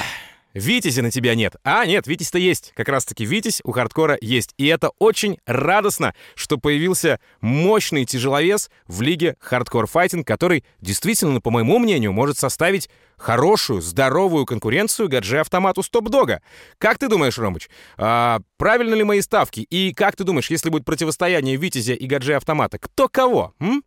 Витязи 0.54 1.00
на 1.00 1.11
тебя 1.11 1.34
нет. 1.34 1.56
А, 1.64 1.84
нет, 1.84 2.06
Витязь-то 2.06 2.38
есть. 2.38 2.73
Как 2.75 2.88
раз-таки 2.88 3.25
Витязь 3.25 3.61
у 3.64 3.73
хардкора 3.73 4.16
есть. 4.20 4.54
И 4.56 4.66
это 4.66 4.90
очень 4.99 5.38
радостно, 5.46 6.14
что 6.34 6.58
появился 6.58 7.20
мощный 7.40 8.04
тяжеловес 8.04 8.70
в 8.87 9.02
лиге 9.02 9.37
Hardcore 9.40 9.87
Fighting, 9.87 10.26
который 10.26 10.64
действительно, 10.80 11.40
по 11.40 11.50
моему 11.50 11.78
мнению, 11.78 12.12
может 12.12 12.38
составить 12.38 12.88
хорошую, 13.16 13.82
здоровую 13.82 14.46
конкуренцию 14.46 15.08
гадже-автомату 15.08 15.82
Стоп-Дога. 15.82 16.40
Как 16.78 16.99
ты 16.99 17.08
думаешь, 17.08 17.38
Ромыч, 17.38 17.68
а, 17.96 18.40
правильно 18.56 18.94
ли 18.94 19.04
мои 19.04 19.20
ставки? 19.20 19.61
И 19.61 19.92
как 19.92 20.16
ты 20.16 20.25
думаешь, 20.25 20.50
если 20.50 20.70
будет 20.70 20.84
противостояние 20.84 21.56
Витязя 21.56 21.94
и 21.94 22.06
гадже-автомата, 22.06 22.78
кто 22.78 23.08
кого? 23.08 23.54
М? 23.61 23.82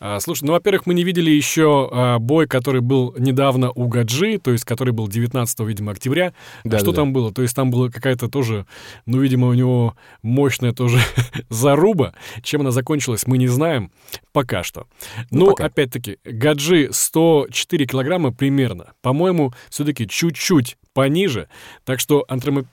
А, 0.00 0.20
слушай, 0.20 0.44
ну, 0.44 0.52
во-первых, 0.52 0.86
мы 0.86 0.94
не 0.94 1.04
видели 1.04 1.30
еще 1.30 1.88
а, 1.90 2.18
бой, 2.18 2.46
который 2.46 2.80
был 2.80 3.14
недавно 3.18 3.70
у 3.70 3.88
Гаджи, 3.88 4.38
то 4.38 4.50
есть 4.50 4.64
который 4.64 4.92
был 4.92 5.08
19, 5.08 5.60
видимо, 5.60 5.92
октября. 5.92 6.32
Да, 6.64 6.78
Что 6.78 6.90
да, 6.90 6.96
там 6.96 7.12
да. 7.12 7.20
было? 7.20 7.32
То 7.32 7.42
есть 7.42 7.54
там 7.54 7.70
была 7.70 7.88
какая-то 7.88 8.28
тоже, 8.28 8.66
ну, 9.06 9.20
видимо, 9.20 9.48
у 9.48 9.54
него 9.54 9.94
мощная 10.22 10.72
тоже 10.72 10.98
заруба. 11.48 12.14
Чем 12.42 12.62
она 12.62 12.70
закончилась, 12.70 13.26
мы 13.26 13.38
не 13.38 13.48
знаем 13.48 13.90
пока 14.32 14.62
что. 14.62 14.86
Ну, 15.30 15.46
ну 15.46 15.52
опять-таки, 15.52 16.18
Гаджи 16.24 16.88
104 16.92 17.86
килограмма 17.86 18.32
примерно. 18.32 18.92
По-моему, 19.02 19.52
все-таки 19.70 20.08
чуть-чуть 20.08 20.76
пониже. 20.92 21.48
Так 21.84 22.00
что 22.00 22.26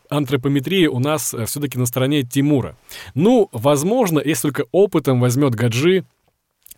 антропометрия 0.09 0.89
у 0.89 0.99
нас 0.99 1.33
э, 1.33 1.45
все-таки 1.45 1.77
на 1.77 1.85
стороне 1.85 2.23
Тимура. 2.23 2.75
Ну, 3.13 3.49
возможно, 3.51 4.19
если 4.23 4.49
только 4.49 4.65
опытом 4.71 5.19
возьмет 5.19 5.55
Гаджи, 5.55 6.05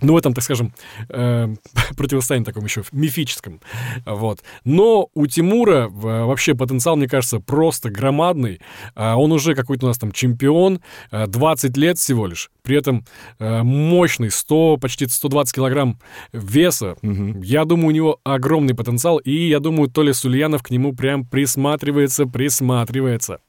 ну, 0.01 0.13
в 0.13 0.17
этом, 0.17 0.34
так 0.34 0.43
скажем, 0.43 0.74
э, 1.10 1.48
противостоянии 1.98 2.46
таком 2.46 2.65
еще 2.65 2.84
мифическом. 2.91 3.62
Вот. 4.05 4.41
Но 4.65 5.10
у 5.13 5.27
Тимура 5.27 5.88
вообще 5.89 6.55
потенциал, 6.55 6.96
мне 6.96 7.08
кажется, 7.08 7.39
просто 7.39 7.89
громадный. 7.89 8.60
А 8.96 9.15
он 9.15 9.31
уже 9.31 9.55
какой-то 9.55 9.86
у 9.86 9.89
нас 9.89 9.98
там 9.98 10.12
чемпион, 10.12 10.81
20 11.12 11.77
лет 11.77 11.98
всего 11.98 12.27
лишь. 12.27 12.50
При 12.63 12.77
этом 12.77 13.05
э, 13.39 13.63
мощный, 13.63 14.29
100, 14.29 14.77
почти 14.77 15.08
120 15.08 15.55
килограмм 15.55 16.00
веса. 16.31 16.96
Угу. 17.01 17.41
Я 17.43 17.65
думаю, 17.65 17.88
у 17.88 17.91
него 17.91 18.20
огромный 18.24 18.75
потенциал. 18.75 19.17
И 19.17 19.48
я 19.48 19.60
думаю, 19.60 19.89
то 19.89 20.03
ли 20.03 20.13
Сульянов 20.13 20.63
к 20.63 20.70
нему 20.70 20.93
прям 20.93 21.25
присматривается, 21.25 22.25
присматривается. 22.25 23.39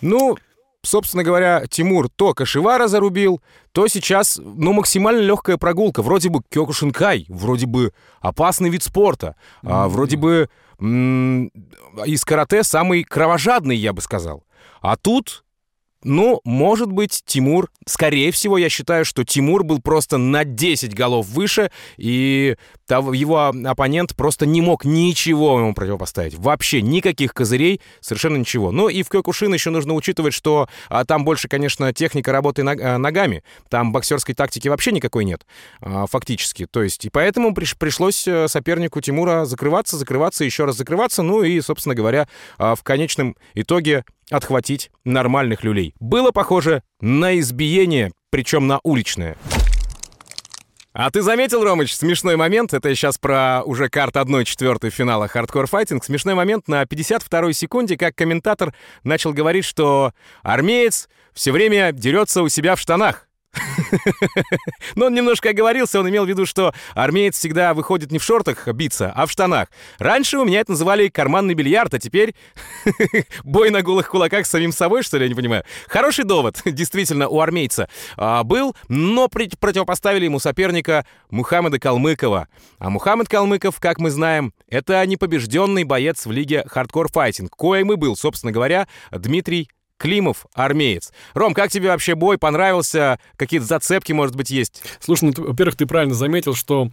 Ну, 0.00 0.36
собственно 0.82 1.22
говоря, 1.22 1.64
Тимур 1.68 2.08
то 2.08 2.34
Кашевара 2.34 2.88
зарубил, 2.88 3.40
то 3.72 3.88
сейчас, 3.88 4.40
ну, 4.42 4.72
максимально 4.72 5.20
легкая 5.20 5.56
прогулка. 5.56 6.02
Вроде 6.02 6.28
бы 6.28 6.42
Кёкушинкай, 6.50 7.26
вроде 7.28 7.66
бы 7.66 7.92
опасный 8.20 8.70
вид 8.70 8.82
спорта, 8.82 9.36
mm-hmm. 9.62 9.68
а, 9.70 9.88
вроде 9.88 10.16
бы 10.16 10.48
м- 10.80 11.48
из 12.06 12.24
карате 12.24 12.62
самый 12.62 13.04
кровожадный, 13.04 13.76
я 13.76 13.92
бы 13.92 14.00
сказал. 14.00 14.44
А 14.80 14.96
тут 14.96 15.44
ну, 16.04 16.40
может 16.44 16.92
быть, 16.92 17.22
Тимур... 17.26 17.70
Скорее 17.86 18.30
всего, 18.30 18.58
я 18.58 18.68
считаю, 18.68 19.04
что 19.04 19.24
Тимур 19.24 19.64
был 19.64 19.80
просто 19.80 20.18
на 20.18 20.44
10 20.44 20.94
голов 20.94 21.26
выше, 21.28 21.70
и 21.96 22.56
его 22.88 23.52
оппонент 23.64 24.14
просто 24.16 24.46
не 24.46 24.60
мог 24.60 24.84
ничего 24.84 25.58
ему 25.58 25.74
противопоставить. 25.74 26.34
Вообще 26.34 26.82
никаких 26.82 27.34
козырей, 27.34 27.80
совершенно 28.00 28.36
ничего. 28.36 28.70
Ну 28.70 28.88
и 28.88 29.02
в 29.02 29.08
Кёкушин 29.08 29.52
еще 29.52 29.70
нужно 29.70 29.94
учитывать, 29.94 30.34
что 30.34 30.68
а, 30.88 31.04
там 31.04 31.24
больше, 31.24 31.48
конечно, 31.48 31.92
техника 31.92 32.32
работы 32.32 32.62
а, 32.62 32.98
ногами. 32.98 33.42
Там 33.68 33.92
боксерской 33.92 34.34
тактики 34.34 34.68
вообще 34.68 34.92
никакой 34.92 35.24
нет, 35.24 35.46
а, 35.80 36.06
фактически. 36.06 36.66
То 36.66 36.82
есть, 36.82 37.04
и 37.04 37.10
поэтому 37.10 37.54
приш, 37.54 37.76
пришлось 37.76 38.26
э, 38.26 38.48
сопернику 38.48 39.00
Тимура 39.00 39.44
закрываться, 39.44 39.96
закрываться, 39.96 40.44
еще 40.44 40.64
раз 40.64 40.76
закрываться. 40.76 41.22
Ну 41.22 41.42
и, 41.42 41.60
собственно 41.60 41.94
говоря, 41.94 42.28
а, 42.56 42.74
в 42.74 42.82
конечном 42.82 43.36
итоге 43.54 44.04
отхватить 44.30 44.90
нормальных 45.04 45.64
люлей. 45.64 45.94
Было 46.00 46.30
похоже 46.30 46.82
на 47.00 47.38
избиение, 47.38 48.12
причем 48.30 48.66
на 48.66 48.80
уличное. 48.82 49.36
А 50.92 51.10
ты 51.12 51.22
заметил, 51.22 51.62
Ромыч, 51.62 51.94
смешной 51.94 52.34
момент? 52.34 52.74
Это 52.74 52.92
сейчас 52.94 53.18
про 53.18 53.62
уже 53.64 53.88
карт 53.88 54.16
1-4 54.16 54.90
финала 54.90 55.30
Hardcore 55.32 55.70
Fighting. 55.70 56.02
Смешной 56.02 56.34
момент 56.34 56.66
на 56.66 56.82
52-й 56.82 57.54
секунде, 57.54 57.96
как 57.96 58.16
комментатор 58.16 58.74
начал 59.04 59.32
говорить, 59.32 59.64
что 59.64 60.12
армеец 60.42 61.08
все 61.34 61.52
время 61.52 61.92
дерется 61.92 62.42
у 62.42 62.48
себя 62.48 62.74
в 62.74 62.80
штанах. 62.80 63.27
Но 64.96 65.06
он 65.06 65.14
немножко 65.14 65.50
оговорился, 65.50 66.00
он 66.00 66.08
имел 66.08 66.24
в 66.24 66.28
виду, 66.28 66.46
что 66.46 66.74
армеец 66.94 67.36
всегда 67.36 67.74
выходит 67.74 68.10
не 68.10 68.18
в 68.18 68.24
шортах 68.24 68.68
биться, 68.68 69.12
а 69.14 69.26
в 69.26 69.30
штанах. 69.30 69.68
Раньше 69.98 70.38
у 70.38 70.44
меня 70.44 70.60
это 70.60 70.72
называли 70.72 71.08
карманный 71.08 71.54
бильярд, 71.54 71.94
а 71.94 71.98
теперь 71.98 72.34
бой 73.44 73.70
на 73.70 73.82
голых 73.82 74.10
кулаках 74.10 74.46
с 74.46 74.50
самим 74.50 74.72
собой, 74.72 75.02
что 75.02 75.16
ли, 75.18 75.24
я 75.24 75.28
не 75.28 75.34
понимаю. 75.34 75.64
Хороший 75.88 76.24
довод, 76.24 76.60
действительно, 76.64 77.28
у 77.28 77.40
армейца 77.40 77.88
а, 78.16 78.44
был, 78.44 78.76
но 78.88 79.28
противопоставили 79.28 80.24
ему 80.24 80.38
соперника 80.38 81.06
Мухаммеда 81.30 81.78
Калмыкова. 81.78 82.48
А 82.78 82.90
Мухаммед 82.90 83.28
Калмыков, 83.28 83.80
как 83.80 83.98
мы 83.98 84.10
знаем, 84.10 84.52
это 84.68 85.04
непобежденный 85.06 85.84
боец 85.84 86.26
в 86.26 86.30
лиге 86.30 86.64
Fighting, 86.68 87.48
коим 87.48 87.92
и 87.92 87.96
был, 87.96 88.16
собственно 88.16 88.52
говоря, 88.52 88.88
Дмитрий 89.10 89.68
Климов, 89.98 90.46
армеец. 90.54 91.12
Ром, 91.34 91.54
как 91.54 91.70
тебе 91.70 91.88
вообще 91.88 92.14
бой? 92.14 92.38
Понравился? 92.38 93.18
Какие-то 93.36 93.66
зацепки, 93.66 94.12
может 94.12 94.36
быть, 94.36 94.50
есть? 94.50 94.82
Слушай, 95.00 95.32
ну, 95.36 95.44
во-первых, 95.48 95.76
ты 95.76 95.86
правильно 95.86 96.14
заметил, 96.14 96.54
что 96.54 96.90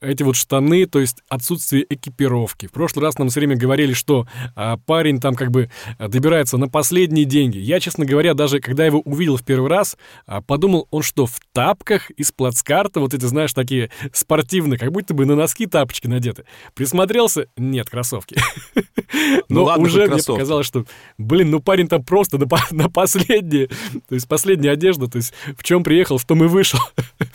эти 0.00 0.22
вот 0.22 0.36
штаны, 0.36 0.86
то 0.86 1.00
есть 1.00 1.22
отсутствие 1.28 1.86
экипировки. 1.88 2.66
В 2.66 2.72
прошлый 2.72 3.04
раз 3.04 3.18
нам 3.18 3.28
все 3.28 3.40
время 3.40 3.56
говорили, 3.56 3.92
что 3.92 4.26
а, 4.54 4.76
парень 4.76 5.20
там 5.20 5.34
как 5.34 5.50
бы 5.50 5.70
добирается 5.98 6.58
на 6.58 6.68
последние 6.68 7.24
деньги. 7.24 7.58
Я, 7.58 7.80
честно 7.80 8.04
говоря, 8.04 8.34
даже 8.34 8.60
когда 8.60 8.84
его 8.84 9.00
увидел 9.00 9.36
в 9.36 9.44
первый 9.44 9.70
раз, 9.70 9.96
а, 10.26 10.40
подумал, 10.40 10.86
он 10.90 11.02
что, 11.02 11.26
в 11.26 11.38
тапках 11.52 12.10
из 12.10 12.32
плацкарта, 12.32 13.00
вот 13.00 13.14
эти, 13.14 13.24
знаешь, 13.24 13.52
такие 13.52 13.90
спортивные, 14.12 14.78
как 14.78 14.92
будто 14.92 15.14
бы 15.14 15.26
на 15.26 15.34
носки 15.34 15.66
тапочки 15.66 16.06
надеты. 16.06 16.44
Присмотрелся? 16.74 17.48
Нет, 17.56 17.90
кроссовки. 17.90 18.36
Ну 19.48 19.66
Но 19.66 19.76
уже 19.80 20.06
мне 20.08 20.22
показалось, 20.22 20.66
что, 20.66 20.84
блин, 21.16 21.50
ну 21.50 21.60
парень 21.60 21.88
там 21.88 22.02
просто 22.02 22.38
на, 22.46 22.58
на 22.84 22.90
последнее, 22.90 23.68
то 24.08 24.14
есть 24.14 24.28
последняя 24.28 24.70
одежда, 24.70 25.08
то 25.08 25.16
есть 25.16 25.32
в 25.56 25.62
чем 25.62 25.84
приехал, 25.84 26.18
в 26.18 26.24
том 26.24 26.44
и 26.44 26.46
вышел. 26.46 26.80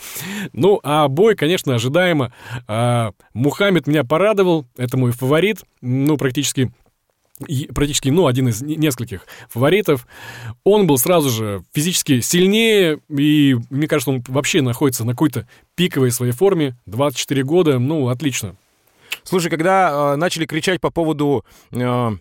ну, 0.53 0.79
а 0.83 1.07
бой, 1.07 1.35
конечно, 1.35 1.75
ожидаемо. 1.75 2.33
А, 2.67 3.11
Мухаммед 3.33 3.87
меня 3.87 4.03
порадовал, 4.03 4.65
это 4.77 4.97
мой 4.97 5.11
фаворит, 5.11 5.63
ну, 5.81 6.17
практически 6.17 6.71
практически, 7.73 8.09
ну, 8.09 8.27
один 8.27 8.49
из 8.49 8.61
нескольких 8.61 9.25
фаворитов. 9.49 10.07
Он 10.63 10.87
был 10.87 10.97
сразу 10.97 11.29
же 11.29 11.63
физически 11.73 12.19
сильнее, 12.21 12.99
и 13.09 13.57
мне 13.69 13.87
кажется, 13.87 14.11
он 14.11 14.23
вообще 14.27 14.61
находится 14.61 15.05
на 15.05 15.13
какой-то 15.13 15.47
пиковой 15.75 16.11
своей 16.11 16.33
форме. 16.33 16.75
24 16.85 17.43
года, 17.43 17.79
ну, 17.79 18.09
отлично. 18.09 18.55
Слушай, 19.23 19.49
когда 19.49 20.13
э, 20.13 20.15
начали 20.17 20.45
кричать 20.45 20.81
по 20.81 20.89
поводу... 20.89 21.45
Э, 21.71 22.11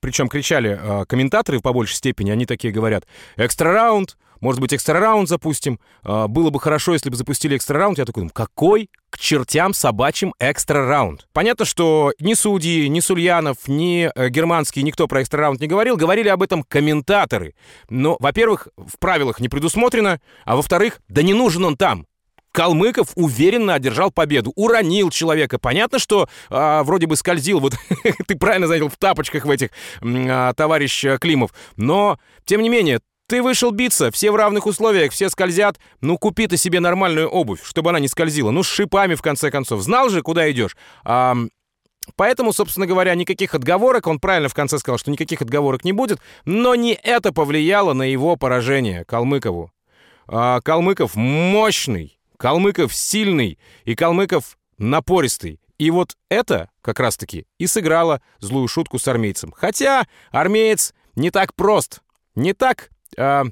причем 0.00 0.28
кричали 0.28 0.78
э, 0.80 1.04
комментаторы 1.06 1.60
по 1.60 1.72
большей 1.72 1.96
степени, 1.96 2.30
они 2.30 2.46
такие 2.46 2.72
говорят, 2.72 3.06
экстра 3.36 3.72
раунд, 3.72 4.16
может 4.40 4.60
быть, 4.60 4.72
экстра 4.72 4.98
раунд 4.98 5.28
запустим. 5.28 5.78
А, 6.02 6.26
было 6.26 6.50
бы 6.50 6.58
хорошо, 6.58 6.94
если 6.94 7.10
бы 7.10 7.16
запустили 7.16 7.56
экстра 7.56 7.78
раунд. 7.78 7.98
Я 7.98 8.06
такой, 8.06 8.28
какой 8.30 8.90
к 9.10 9.18
чертям 9.18 9.74
собачьим 9.74 10.34
экстра 10.38 10.86
раунд? 10.86 11.28
Понятно, 11.32 11.64
что 11.64 12.12
ни 12.20 12.34
судьи, 12.34 12.88
ни 12.88 13.00
Сульянов, 13.00 13.68
ни 13.68 14.10
э, 14.14 14.28
германский 14.30 14.82
никто 14.82 15.06
про 15.06 15.22
экстра 15.22 15.40
раунд 15.40 15.60
не 15.60 15.66
говорил. 15.66 15.96
Говорили 15.96 16.28
об 16.28 16.42
этом 16.42 16.62
комментаторы. 16.62 17.54
Но, 17.90 18.16
во-первых, 18.18 18.68
в 18.76 18.98
правилах 18.98 19.40
не 19.40 19.48
предусмотрено, 19.48 20.20
а 20.44 20.56
во-вторых, 20.56 21.00
да 21.08 21.22
не 21.22 21.34
нужен 21.34 21.64
он 21.64 21.76
там. 21.76 22.06
Калмыков 22.52 23.08
уверенно 23.14 23.74
одержал 23.74 24.10
победу, 24.10 24.52
уронил 24.56 25.10
человека. 25.10 25.58
Понятно, 25.58 25.98
что 25.98 26.28
а, 26.48 26.82
вроде 26.82 27.06
бы 27.06 27.16
скользил, 27.16 27.60
вот 27.60 27.74
ты 28.26 28.36
правильно 28.36 28.66
заметил, 28.66 28.88
в 28.88 28.96
тапочках 28.96 29.44
в 29.44 29.50
этих, 29.50 29.70
а, 30.02 30.52
товарищ 30.54 31.04
Климов. 31.20 31.52
Но, 31.76 32.18
тем 32.44 32.62
не 32.62 32.68
менее, 32.68 33.00
ты 33.28 33.42
вышел 33.42 33.70
биться, 33.70 34.10
все 34.10 34.32
в 34.32 34.36
равных 34.36 34.66
условиях, 34.66 35.12
все 35.12 35.30
скользят. 35.30 35.78
Ну, 36.00 36.18
купи 36.18 36.48
ты 36.48 36.56
себе 36.56 36.80
нормальную 36.80 37.28
обувь, 37.28 37.62
чтобы 37.62 37.90
она 37.90 38.00
не 38.00 38.08
скользила. 38.08 38.50
Ну, 38.50 38.64
с 38.64 38.66
шипами, 38.66 39.14
в 39.14 39.22
конце 39.22 39.52
концов. 39.52 39.82
Знал 39.82 40.08
же, 40.08 40.22
куда 40.22 40.50
идешь. 40.50 40.76
А, 41.04 41.36
Поэтому, 42.16 42.52
собственно 42.52 42.86
говоря, 42.86 43.14
никаких 43.14 43.54
отговорок, 43.54 44.08
он 44.08 44.18
правильно 44.18 44.48
в 44.48 44.54
конце 44.54 44.78
сказал, 44.78 44.98
что 44.98 45.12
никаких 45.12 45.42
отговорок 45.42 45.84
не 45.84 45.92
будет, 45.92 46.18
но 46.44 46.74
не 46.74 46.94
это 46.94 47.32
повлияло 47.32 47.92
на 47.92 48.02
его 48.02 48.34
поражение 48.34 49.04
Калмыкову. 49.04 49.70
А, 50.26 50.60
Калмыков 50.60 51.14
мощный, 51.14 52.18
Калмыков 52.40 52.94
сильный 52.94 53.58
и 53.84 53.94
Калмыков 53.94 54.56
напористый. 54.78 55.60
И 55.76 55.90
вот 55.90 56.16
это 56.30 56.70
как 56.80 56.98
раз-таки 56.98 57.46
и 57.58 57.66
сыграло 57.66 58.22
злую 58.38 58.66
шутку 58.66 58.98
с 58.98 59.06
армейцем. 59.08 59.52
Хотя 59.54 60.06
армеец 60.30 60.94
не 61.16 61.30
так 61.30 61.54
прост, 61.54 62.00
не 62.34 62.54
так 62.54 62.88
э, 63.18 63.44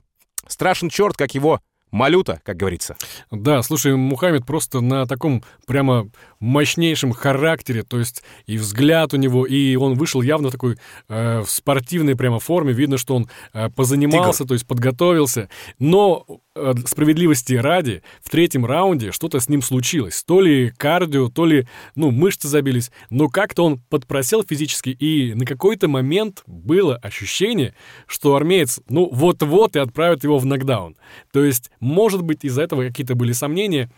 страшен 0.46 0.88
черт, 0.88 1.18
как 1.18 1.34
его 1.34 1.60
малюта, 1.90 2.40
как 2.44 2.56
говорится. 2.56 2.96
Да, 3.30 3.62
слушай, 3.62 3.94
Мухаммед 3.96 4.46
просто 4.46 4.80
на 4.80 5.06
таком 5.06 5.42
прямо 5.66 6.08
мощнейшем 6.40 7.12
характере, 7.12 7.82
то 7.82 7.98
есть 7.98 8.22
и 8.46 8.58
взгляд 8.58 9.14
у 9.14 9.16
него, 9.16 9.46
и 9.46 9.76
он 9.76 9.94
вышел 9.94 10.22
явно 10.22 10.48
в 10.48 10.52
такой 10.52 10.78
э, 11.08 11.40
в 11.40 11.50
спортивной 11.50 12.16
прямо 12.16 12.38
форме, 12.38 12.72
видно, 12.72 12.98
что 12.98 13.16
он 13.16 13.28
э, 13.52 13.70
позанимался, 13.70 14.40
Тигр. 14.40 14.48
то 14.48 14.54
есть 14.54 14.66
подготовился, 14.66 15.48
но 15.78 16.26
Э, 16.58 16.74
справедливости 16.86 17.54
ради, 17.54 18.02
в 18.22 18.30
третьем 18.30 18.66
раунде 18.66 19.12
что-то 19.12 19.38
с 19.38 19.48
ним 19.48 19.62
случилось. 19.62 20.22
То 20.24 20.40
ли 20.40 20.70
кардио, 20.76 21.28
то 21.28 21.46
ли, 21.46 21.68
ну, 21.94 22.10
мышцы 22.10 22.48
забились. 22.48 22.90
Но 23.10 23.28
как-то 23.28 23.64
он 23.64 23.78
подпросел 23.88 24.42
физически, 24.42 24.90
и 24.90 25.34
на 25.34 25.46
какой-то 25.46 25.88
момент 25.88 26.42
было 26.46 26.96
ощущение, 26.96 27.74
что 28.06 28.34
армеец, 28.34 28.80
ну, 28.88 29.08
вот-вот 29.12 29.76
и 29.76 29.78
отправит 29.78 30.24
его 30.24 30.38
в 30.38 30.46
нокдаун. 30.46 30.96
То 31.32 31.44
есть, 31.44 31.70
может 31.80 32.22
быть, 32.22 32.44
из-за 32.44 32.62
этого 32.62 32.82
какие-то 32.84 33.14
были 33.14 33.32
сомнения. 33.32 33.90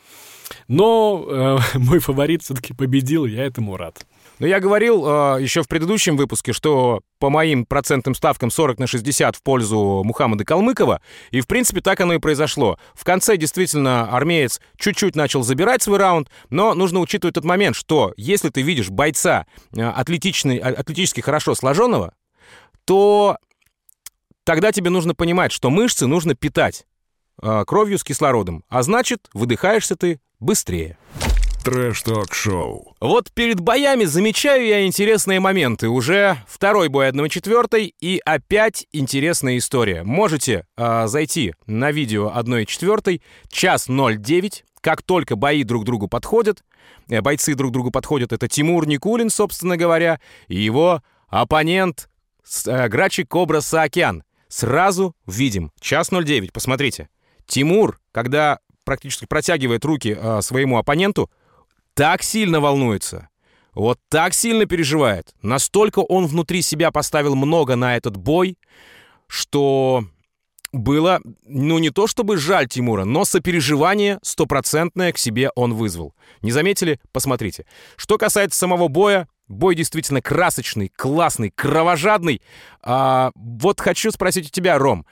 Но 0.69 1.27
э, 1.29 1.59
мой 1.79 1.99
фаворит 1.99 2.43
все-таки 2.43 2.75
победил, 2.75 3.27
я 3.27 3.45
этому 3.45 3.77
рад. 3.77 4.07
Но 4.39 4.47
я 4.47 4.59
говорил 4.59 5.05
э, 5.07 5.43
еще 5.43 5.63
в 5.63 5.69
предыдущем 5.69 6.17
выпуске, 6.17 6.53
что 6.53 7.03
по 7.19 7.29
моим 7.29 7.67
процентным 7.67 8.15
ставкам 8.15 8.51
40 8.51 8.79
на 8.79 8.87
60 8.87 9.37
в 9.37 9.43
пользу 9.43 10.03
Мухаммада 10.05 10.45
Калмыкова, 10.45 11.03
и 11.31 11.41
в 11.41 11.47
принципе 11.47 11.83
так 11.83 12.01
оно 12.01 12.15
и 12.15 12.19
произошло. 12.19 12.79
В 12.95 13.05
конце 13.05 13.37
действительно 13.37 14.11
армеец 14.11 14.61
чуть-чуть 14.79 15.15
начал 15.15 15.43
забирать 15.43 15.83
свой 15.83 15.99
раунд, 15.99 16.31
но 16.49 16.75
нужно 16.75 17.01
учитывать 17.01 17.35
тот 17.35 17.45
момент, 17.45 17.77
что 17.77 18.15
если 18.17 18.49
ты 18.49 18.63
видишь 18.63 18.89
бойца 18.89 19.47
э, 19.77 19.83
атлетичный, 19.83 20.57
а, 20.57 20.69
атлетически 20.69 21.21
хорошо 21.21 21.55
сложенного, 21.55 22.15
то 22.87 23.37
тогда 24.45 24.73
тебе 24.73 24.91
нужно 24.91 25.15
понимать, 25.15 25.53
что 25.53 25.69
мышцы 25.69 26.07
нужно 26.07 26.35
питать 26.35 26.87
э, 27.43 27.65
кровью 27.67 27.99
с 27.99 28.05
кислородом, 28.05 28.65
а 28.69 28.83
значит, 28.83 29.29
выдыхаешься 29.33 29.97
ты 29.97 30.21
быстрее. 30.39 30.99
Трэш-ток-шоу. 31.65 32.97
Вот 33.01 33.31
перед 33.33 33.61
боями 33.61 34.05
замечаю 34.05 34.65
я 34.65 34.87
интересные 34.87 35.41
моменты. 35.41 35.89
Уже 35.89 36.39
второй 36.49 36.89
бой 36.89 37.11
1-4 37.11 37.93
и 38.01 38.21
опять 38.25 38.87
интересная 38.93 39.59
история. 39.59 40.03
Можете 40.03 40.65
э, 40.79 41.07
зайти 41.07 41.53
на 41.67 41.91
видео 41.91 42.33
1-4, 42.35 43.21
час 43.51 43.89
09, 43.89 44.65
как 44.81 45.03
только 45.03 45.37
бои 45.37 45.63
друг 45.63 45.85
другу 45.85 46.09
подходят, 46.09 46.65
э, 47.11 47.21
бойцы 47.21 47.55
друг 47.55 47.73
другу 47.73 47.91
подходят, 47.91 48.33
это 48.33 48.49
Тимур 48.49 48.87
Никулин, 48.87 49.29
собственно 49.29 49.77
говоря, 49.77 50.19
и 50.49 50.57
его 50.57 51.03
оппонент 51.29 52.09
э, 52.67 52.89
Грачи 52.89 53.25
Кобра 53.25 53.61
Саакян. 53.61 54.25
Сразу 54.49 55.15
видим. 55.27 55.73
Час 55.79 56.11
09, 56.11 56.53
посмотрите. 56.53 57.09
Тимур, 57.51 57.99
когда 58.13 58.61
практически 58.85 59.27
протягивает 59.27 59.85
руки 59.85 60.17
э, 60.19 60.41
своему 60.41 60.79
оппоненту, 60.79 61.31
так 61.95 62.23
сильно 62.23 62.61
волнуется, 62.61 63.29
вот 63.75 63.99
так 64.09 64.35
сильно 64.35 64.67
переживает, 64.67 65.35
настолько 65.43 65.99
он 65.99 66.27
внутри 66.27 66.63
себя 66.63 66.91
поставил 66.91 67.35
много 67.35 67.77
на 67.77 67.97
этот 67.97 68.17
бой, 68.17 68.57
что 69.27 70.05
было, 70.73 71.21
ну 71.45 71.79
не 71.79 71.91
то 71.91 72.07
чтобы 72.07 72.37
жаль 72.37 72.69
Тимура, 72.69 73.05
но 73.05 73.25
сопереживание 73.25 74.21
стопроцентное 74.23 75.13
к 75.13 75.19
себе 75.19 75.51
он 75.57 75.75
вызвал. 75.75 76.15
Не 76.43 76.53
заметили? 76.53 77.01
Посмотрите. 77.13 77.67
Что 77.97 78.19
касается 78.19 78.59
самого 78.59 78.87
боя, 78.87 79.29
бой 79.49 79.75
действительно 79.75 80.23
красочный, 80.23 80.89
классный, 80.89 81.51
кровожадный. 81.51 82.41
А, 82.83 83.33
вот 83.35 83.81
хочу 83.81 84.13
спросить 84.13 84.47
у 84.47 84.51
тебя, 84.51 84.79
Ром, 84.79 85.05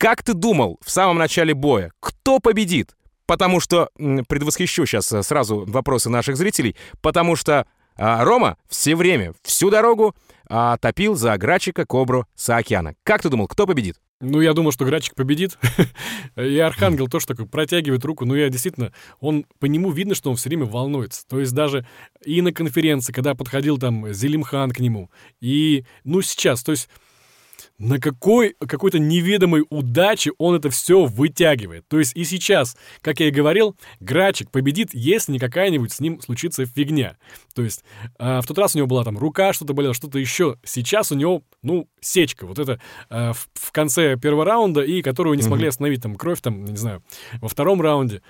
как 0.00 0.22
ты 0.22 0.32
думал 0.32 0.78
в 0.82 0.90
самом 0.90 1.18
начале 1.18 1.52
боя, 1.52 1.92
кто 2.00 2.40
победит? 2.40 2.96
потому 3.26 3.60
что, 3.60 3.90
предвосхищу 4.26 4.86
сейчас 4.86 5.12
э, 5.12 5.22
сразу 5.22 5.64
вопросы 5.64 6.10
наших 6.10 6.36
зрителей, 6.36 6.74
потому 7.00 7.36
что 7.36 7.64
а, 7.94 8.24
Рома 8.24 8.56
все 8.68 8.96
время, 8.96 9.34
всю 9.44 9.70
дорогу 9.70 10.16
а, 10.48 10.76
топил 10.78 11.14
за 11.14 11.38
Грачика 11.38 11.86
Кобру 11.86 12.26
Саакяна. 12.34 12.96
Как 13.04 13.22
ты 13.22 13.28
думал, 13.28 13.46
кто 13.46 13.68
победит? 13.68 14.00
Ну, 14.20 14.40
я 14.40 14.52
думал, 14.52 14.72
что 14.72 14.84
Грачик 14.84 15.14
победит. 15.14 15.58
и 16.36 16.58
Архангел 16.58 17.06
тоже 17.06 17.26
такой 17.26 17.46
протягивает 17.46 18.04
руку. 18.04 18.24
Но 18.24 18.34
я 18.34 18.48
действительно, 18.48 18.92
он 19.20 19.46
по 19.60 19.66
нему 19.66 19.92
видно, 19.92 20.16
что 20.16 20.30
он 20.30 20.36
все 20.36 20.48
время 20.48 20.64
волнуется. 20.64 21.24
То 21.28 21.38
есть 21.38 21.52
даже 21.52 21.86
и 22.24 22.42
на 22.42 22.52
конференции, 22.52 23.12
когда 23.12 23.36
подходил 23.36 23.78
там 23.78 24.12
Зелимхан 24.12 24.72
к 24.72 24.80
нему, 24.80 25.08
и, 25.40 25.84
ну, 26.02 26.20
сейчас, 26.20 26.64
то 26.64 26.72
есть 26.72 26.88
на 27.80 27.98
какой 27.98 28.54
какой-то 28.58 28.98
неведомой 28.98 29.64
удаче 29.70 30.32
он 30.36 30.54
это 30.54 30.68
все 30.68 31.06
вытягивает. 31.06 31.88
То 31.88 31.98
есть 31.98 32.14
и 32.14 32.24
сейчас, 32.24 32.76
как 33.00 33.20
я 33.20 33.28
и 33.28 33.30
говорил, 33.30 33.74
Грачик 34.00 34.50
победит, 34.50 34.90
если 34.92 35.32
не 35.32 35.38
какая-нибудь 35.38 35.90
с 35.90 35.98
ним 35.98 36.20
случится 36.20 36.66
фигня. 36.66 37.16
То 37.54 37.62
есть 37.62 37.82
э, 38.18 38.40
в 38.42 38.46
тот 38.46 38.58
раз 38.58 38.74
у 38.74 38.78
него 38.78 38.86
была 38.86 39.02
там 39.02 39.16
рука, 39.16 39.54
что-то 39.54 39.72
болело, 39.72 39.94
что-то 39.94 40.18
еще. 40.18 40.56
Сейчас 40.62 41.10
у 41.10 41.14
него, 41.14 41.42
ну, 41.62 41.88
сечка. 42.00 42.46
Вот 42.46 42.58
это 42.58 42.80
э, 43.08 43.32
в, 43.32 43.48
в 43.54 43.72
конце 43.72 44.18
первого 44.18 44.44
раунда, 44.44 44.82
и 44.82 45.00
которую 45.00 45.36
не 45.36 45.42
смогли 45.42 45.68
остановить, 45.68 46.02
там, 46.02 46.16
кровь, 46.16 46.42
там, 46.42 46.66
не 46.66 46.76
знаю, 46.76 47.02
во 47.40 47.48
втором 47.48 47.80
раунде. 47.80 48.20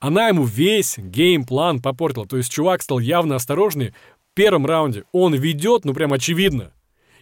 Она 0.00 0.28
ему 0.28 0.44
весь 0.44 0.98
геймплан 0.98 1.80
попортила. 1.80 2.26
То 2.26 2.38
есть 2.38 2.50
чувак 2.50 2.82
стал 2.82 2.98
явно 2.98 3.36
осторожнее. 3.36 3.94
В 4.32 4.34
первом 4.34 4.66
раунде 4.66 5.04
он 5.12 5.32
ведет, 5.34 5.84
ну, 5.84 5.94
прям 5.94 6.12
очевидно. 6.12 6.72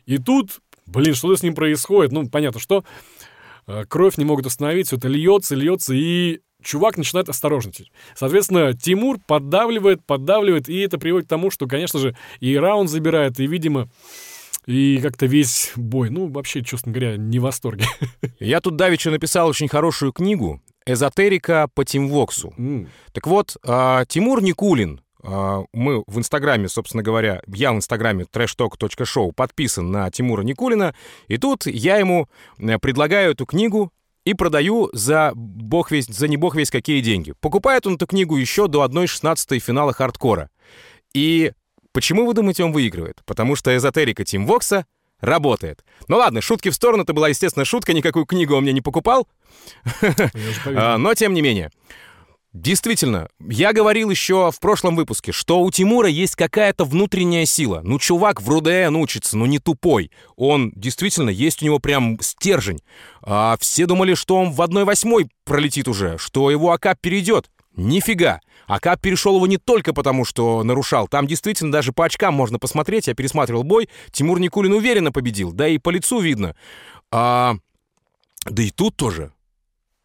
И 0.06 0.18
тут 0.18 0.60
блин, 0.86 1.14
что 1.14 1.34
с 1.34 1.42
ним 1.42 1.54
происходит? 1.54 2.12
Ну, 2.12 2.28
понятно, 2.28 2.60
что 2.60 2.84
э, 3.66 3.84
кровь 3.88 4.16
не 4.16 4.24
могут 4.24 4.46
остановить, 4.46 4.88
все 4.88 4.96
это 4.96 5.08
льется, 5.08 5.54
льется, 5.54 5.94
и 5.94 6.40
чувак 6.62 6.96
начинает 6.96 7.28
осторожничать. 7.28 7.92
Соответственно, 8.14 8.74
Тимур 8.74 9.18
поддавливает, 9.26 10.04
поддавливает, 10.04 10.68
и 10.68 10.80
это 10.80 10.98
приводит 10.98 11.26
к 11.26 11.30
тому, 11.30 11.50
что, 11.50 11.66
конечно 11.66 11.98
же, 11.98 12.16
и 12.40 12.56
раунд 12.56 12.90
забирает, 12.90 13.38
и, 13.38 13.46
видимо, 13.46 13.88
и 14.66 14.98
как-то 15.02 15.26
весь 15.26 15.72
бой, 15.76 16.10
ну, 16.10 16.26
вообще, 16.28 16.62
честно 16.62 16.92
говоря, 16.92 17.16
не 17.16 17.38
в 17.38 17.42
восторге. 17.42 17.86
Я 18.40 18.60
тут 18.60 18.76
давеча 18.76 19.10
написал 19.10 19.48
очень 19.48 19.68
хорошую 19.68 20.12
книгу 20.12 20.62
«Эзотерика 20.86 21.68
по 21.74 21.84
Тимвоксу». 21.84 22.54
Mm. 22.56 22.88
Так 23.12 23.26
вот, 23.26 23.56
э, 23.62 24.04
Тимур 24.08 24.42
Никулин, 24.42 25.00
а, 25.00 25.03
мы 25.24 26.04
в 26.06 26.18
Инстаграме, 26.18 26.68
собственно 26.68 27.02
говоря, 27.02 27.42
я 27.46 27.72
в 27.72 27.76
Инстаграме 27.76 28.24
trashtalk.show 28.24 29.32
подписан 29.32 29.90
на 29.90 30.10
Тимура 30.10 30.42
Никулина, 30.42 30.94
и 31.28 31.38
тут 31.38 31.66
я 31.66 31.96
ему 31.96 32.28
э, 32.58 32.78
предлагаю 32.78 33.32
эту 33.32 33.46
книгу 33.46 33.90
и 34.24 34.34
продаю 34.34 34.90
за 34.92 35.32
бог 35.34 35.90
весь, 35.90 36.06
за 36.06 36.28
не 36.28 36.36
бог 36.36 36.56
весь 36.56 36.70
какие 36.70 37.00
деньги. 37.00 37.34
Покупает 37.40 37.86
он 37.86 37.94
эту 37.94 38.06
книгу 38.06 38.36
еще 38.36 38.68
до 38.68 38.84
1.16 38.84 39.58
финала 39.60 39.92
хардкора. 39.92 40.50
И 41.14 41.52
почему, 41.92 42.26
вы 42.26 42.34
думаете, 42.34 42.64
он 42.64 42.72
выигрывает? 42.72 43.22
Потому 43.24 43.56
что 43.56 43.74
эзотерика 43.74 44.24
Тим 44.24 44.46
Вокса 44.46 44.86
работает. 45.20 45.84
Ну 46.08 46.16
ладно, 46.16 46.40
шутки 46.40 46.68
в 46.70 46.74
сторону, 46.74 47.02
это 47.02 47.12
была, 47.12 47.28
естественно, 47.28 47.64
шутка, 47.64 47.92
никакую 47.92 48.26
книгу 48.26 48.54
он 48.54 48.64
мне 48.64 48.72
не 48.72 48.80
покупал. 48.80 49.28
А, 50.66 50.98
но, 50.98 51.14
тем 51.14 51.32
не 51.32 51.42
менее, 51.42 51.70
Действительно, 52.54 53.28
я 53.40 53.72
говорил 53.72 54.10
еще 54.10 54.52
в 54.52 54.60
прошлом 54.60 54.94
выпуске, 54.94 55.32
что 55.32 55.60
у 55.60 55.72
Тимура 55.72 56.08
есть 56.08 56.36
какая-то 56.36 56.84
внутренняя 56.84 57.46
сила. 57.46 57.80
Ну, 57.82 57.98
чувак 57.98 58.40
в 58.40 58.48
РУДН 58.48 58.94
учится, 58.94 59.36
ну 59.36 59.44
не 59.46 59.58
тупой. 59.58 60.12
Он 60.36 60.70
действительно, 60.76 61.30
есть 61.30 61.62
у 61.62 61.64
него 61.64 61.80
прям 61.80 62.16
стержень. 62.20 62.78
А 63.22 63.56
все 63.58 63.86
думали, 63.86 64.14
что 64.14 64.36
он 64.36 64.52
в 64.52 64.60
1-8 64.60 65.28
пролетит 65.44 65.88
уже, 65.88 66.16
что 66.16 66.48
его 66.48 66.70
АК 66.70 66.96
перейдет. 67.00 67.50
Нифига. 67.74 68.40
АК 68.68 69.00
перешел 69.00 69.34
его 69.34 69.48
не 69.48 69.58
только 69.58 69.92
потому, 69.92 70.24
что 70.24 70.62
нарушал. 70.62 71.08
Там 71.08 71.26
действительно 71.26 71.72
даже 71.72 71.92
по 71.92 72.04
очкам 72.04 72.34
можно 72.34 72.60
посмотреть. 72.60 73.08
Я 73.08 73.14
пересматривал 73.14 73.64
бой. 73.64 73.88
Тимур 74.12 74.38
Никулин 74.38 74.74
уверенно 74.74 75.10
победил. 75.10 75.50
Да 75.50 75.66
и 75.66 75.78
по 75.78 75.90
лицу 75.90 76.20
видно. 76.20 76.54
А... 77.10 77.56
Да 78.44 78.62
и 78.62 78.70
тут 78.70 78.94
тоже. 78.94 79.32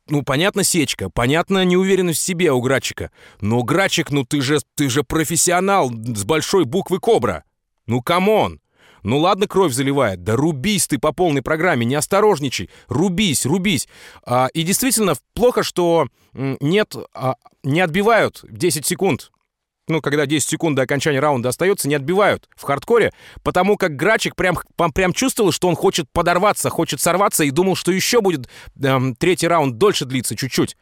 Ну, 0.09 0.23
понятно, 0.23 0.63
сечка, 0.63 1.09
понятно, 1.09 1.63
неуверенность 1.63 2.19
в 2.19 2.23
себе 2.23 2.51
у 2.51 2.61
Грачика. 2.61 3.11
Но, 3.41 3.61
Грачик, 3.63 4.11
ну 4.11 4.25
ты 4.25 4.41
же, 4.41 4.59
ты 4.75 4.89
же 4.89 5.03
профессионал 5.03 5.91
с 5.91 6.23
большой 6.23 6.65
буквы 6.65 6.99
Кобра. 6.99 7.43
Ну, 7.85 8.01
come 8.01 8.34
on. 8.34 8.59
Ну 9.03 9.19
ладно, 9.19 9.47
кровь 9.47 9.71
заливает, 9.73 10.23
да 10.23 10.35
рубись 10.35 10.87
ты 10.87 10.99
по 10.99 11.13
полной 11.13 11.41
программе, 11.41 11.85
не 11.85 11.95
осторожничай, 11.95 12.69
рубись, 12.87 13.45
рубись. 13.45 13.87
А, 14.25 14.47
и 14.53 14.63
действительно, 14.63 15.13
плохо, 15.33 15.63
что 15.63 16.07
нет, 16.33 16.95
а, 17.13 17.35
не 17.63 17.79
отбивают 17.79 18.43
10 18.49 18.85
секунд 18.85 19.31
ну, 19.89 20.01
когда 20.01 20.25
10 20.25 20.47
секунд 20.47 20.75
до 20.75 20.83
окончания 20.83 21.19
раунда 21.19 21.49
остается, 21.49 21.87
не 21.87 21.95
отбивают 21.95 22.47
в 22.55 22.63
хардкоре, 22.63 23.11
потому 23.43 23.75
как 23.75 23.95
Грачик 23.95 24.35
прям, 24.35 24.57
прям 24.93 25.13
чувствовал, 25.13 25.51
что 25.51 25.67
он 25.67 25.75
хочет 25.75 26.09
подорваться, 26.11 26.69
хочет 26.69 27.01
сорваться 27.01 27.43
и 27.43 27.51
думал, 27.51 27.75
что 27.75 27.91
еще 27.91 28.21
будет 28.21 28.49
эм, 28.81 29.15
третий 29.15 29.47
раунд 29.47 29.77
дольше 29.77 30.05
длиться 30.05 30.35
чуть-чуть. 30.35 30.77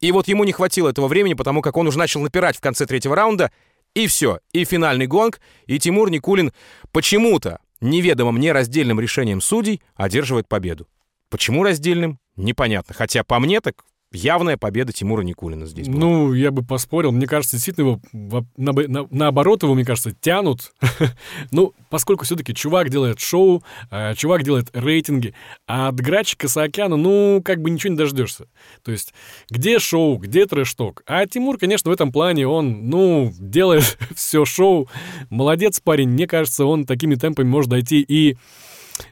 И 0.00 0.12
вот 0.12 0.28
ему 0.28 0.44
не 0.44 0.52
хватило 0.52 0.88
этого 0.88 1.08
времени, 1.08 1.34
потому 1.34 1.62
как 1.62 1.76
он 1.76 1.86
уже 1.86 1.98
начал 1.98 2.20
напирать 2.20 2.56
в 2.56 2.60
конце 2.60 2.86
третьего 2.86 3.14
раунда, 3.14 3.50
и 3.94 4.06
все, 4.06 4.40
и 4.52 4.64
финальный 4.64 5.06
гонг, 5.06 5.40
и 5.66 5.78
Тимур 5.78 6.10
Никулин 6.10 6.52
почему-то, 6.92 7.60
неведомо 7.80 8.32
мне 8.32 8.52
раздельным 8.52 9.00
решением 9.00 9.40
судей, 9.40 9.82
одерживает 9.94 10.48
победу. 10.48 10.88
Почему 11.28 11.62
раздельным? 11.62 12.18
Непонятно. 12.36 12.94
Хотя 12.94 13.24
по 13.24 13.38
мне 13.38 13.60
так 13.60 13.84
явная 14.12 14.56
победа 14.56 14.92
Тимура 14.92 15.22
Никулина 15.22 15.66
здесь 15.66 15.88
была. 15.88 15.98
Ну, 15.98 16.32
я 16.32 16.50
бы 16.50 16.62
поспорил. 16.62 17.12
Мне 17.12 17.26
кажется, 17.26 17.56
действительно 17.56 18.00
его, 18.12 18.44
на, 18.56 18.72
на, 18.72 19.06
наоборот, 19.10 19.62
его, 19.62 19.74
мне 19.74 19.84
кажется, 19.84 20.12
тянут. 20.12 20.72
ну, 21.52 21.74
поскольку 21.90 22.24
все-таки 22.24 22.54
чувак 22.54 22.90
делает 22.90 23.20
шоу, 23.20 23.62
э, 23.90 24.14
чувак 24.16 24.42
делает 24.42 24.68
рейтинги, 24.72 25.34
а 25.66 25.88
от 25.88 26.00
Грачика 26.00 26.48
Саакяна, 26.48 26.96
ну, 26.96 27.40
как 27.44 27.60
бы 27.62 27.70
ничего 27.70 27.92
не 27.92 27.98
дождешься. 27.98 28.46
То 28.82 28.90
есть, 28.90 29.14
где 29.48 29.78
шоу, 29.78 30.18
где 30.18 30.46
трэш-ток? 30.46 31.02
А 31.06 31.26
Тимур, 31.26 31.58
конечно, 31.58 31.90
в 31.90 31.94
этом 31.94 32.10
плане, 32.10 32.46
он, 32.48 32.88
ну, 32.88 33.32
делает 33.38 33.96
все 34.14 34.44
шоу. 34.44 34.88
Молодец 35.28 35.80
парень. 35.80 36.10
Мне 36.10 36.26
кажется, 36.26 36.64
он 36.64 36.84
такими 36.84 37.14
темпами 37.14 37.48
может 37.48 37.70
дойти 37.70 38.04
и 38.06 38.36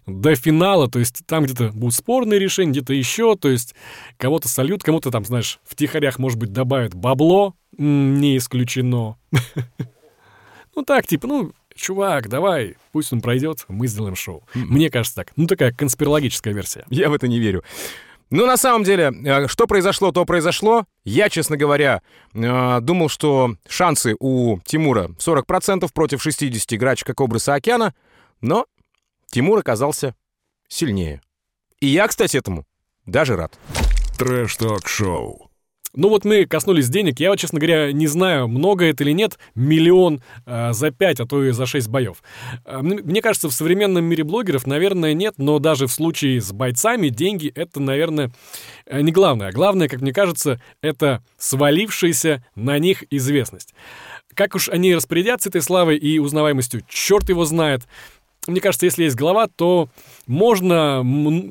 до 0.06 0.34
финала, 0.34 0.88
то 0.88 0.98
есть 0.98 1.26
там 1.26 1.44
где-то 1.44 1.70
будут 1.72 1.94
спорные 1.94 2.38
решения, 2.38 2.72
где-то 2.72 2.92
еще, 2.92 3.36
то 3.36 3.48
есть 3.48 3.74
кого-то 4.16 4.48
сольют, 4.48 4.82
кому-то 4.82 5.10
там, 5.10 5.24
знаешь, 5.24 5.60
в 5.64 5.74
тихорях, 5.74 6.18
может 6.18 6.38
быть, 6.38 6.52
добавят 6.52 6.94
бабло, 6.94 7.54
не 7.76 8.36
исключено. 8.36 9.16
Ну 10.74 10.84
так, 10.84 11.08
типа, 11.08 11.26
ну, 11.26 11.52
чувак, 11.74 12.28
давай, 12.28 12.76
пусть 12.92 13.12
он 13.12 13.20
пройдет, 13.20 13.64
мы 13.66 13.88
сделаем 13.88 14.14
шоу. 14.14 14.44
Мне 14.54 14.90
кажется 14.90 15.16
так. 15.16 15.32
Ну, 15.34 15.48
такая 15.48 15.72
конспирологическая 15.72 16.54
версия. 16.54 16.84
Я 16.88 17.08
в 17.08 17.14
это 17.14 17.26
не 17.26 17.40
верю. 17.40 17.64
Ну, 18.30 18.46
на 18.46 18.56
самом 18.56 18.84
деле, 18.84 19.12
э, 19.24 19.48
что 19.48 19.66
произошло, 19.66 20.12
то 20.12 20.24
произошло. 20.26 20.84
Я, 21.04 21.30
честно 21.30 21.56
говоря, 21.56 22.02
э, 22.34 22.80
думал, 22.82 23.08
что 23.08 23.56
шансы 23.68 24.14
у 24.20 24.58
Тимура 24.64 25.10
40% 25.18 25.90
против 25.92 26.22
60 26.22 26.74
играчка 26.74 27.14
Кобрыса 27.14 27.54
Океана, 27.54 27.94
но 28.42 28.66
Тимур 29.30 29.58
оказался 29.58 30.14
сильнее. 30.68 31.20
И 31.80 31.86
я, 31.86 32.08
кстати, 32.08 32.36
этому 32.36 32.64
даже 33.06 33.36
рад. 33.36 33.58
Трэш-ток-шоу. 34.18 35.48
Ну 35.94 36.10
вот 36.10 36.24
мы 36.24 36.44
коснулись 36.44 36.88
денег. 36.88 37.18
Я, 37.18 37.30
вот, 37.30 37.38
честно 37.38 37.58
говоря, 37.58 37.92
не 37.92 38.06
знаю, 38.06 38.46
много 38.46 38.84
это 38.84 39.04
или 39.04 39.12
нет. 39.12 39.38
Миллион 39.54 40.22
э, 40.44 40.72
за 40.72 40.90
пять, 40.90 41.18
а 41.18 41.26
то 41.26 41.42
и 41.42 41.50
за 41.50 41.66
шесть 41.66 41.88
боев. 41.88 42.22
Э, 42.64 42.80
мне 42.82 43.22
кажется, 43.22 43.48
в 43.48 43.52
современном 43.54 44.04
мире 44.04 44.22
блогеров, 44.22 44.66
наверное, 44.66 45.14
нет. 45.14 45.34
Но 45.38 45.58
даже 45.58 45.86
в 45.86 45.92
случае 45.92 46.40
с 46.40 46.52
бойцами 46.52 47.08
деньги— 47.08 47.50
это, 47.54 47.80
наверное, 47.80 48.30
э, 48.86 49.00
не 49.00 49.12
главное. 49.12 49.50
Главное, 49.50 49.88
как 49.88 50.02
мне 50.02 50.12
кажется, 50.12 50.60
это 50.82 51.24
свалившаяся 51.38 52.44
на 52.54 52.78
них 52.78 53.04
известность. 53.10 53.74
Как 54.34 54.54
уж 54.54 54.68
они 54.68 54.94
распорядятся 54.94 55.48
этой 55.48 55.62
славой 55.62 55.96
и 55.96 56.18
узнаваемостью, 56.18 56.82
черт 56.88 57.28
его 57.28 57.44
знает 57.44 57.88
мне 58.48 58.60
кажется, 58.60 58.86
если 58.86 59.04
есть 59.04 59.16
голова, 59.16 59.46
то 59.46 59.88
можно 60.26 61.04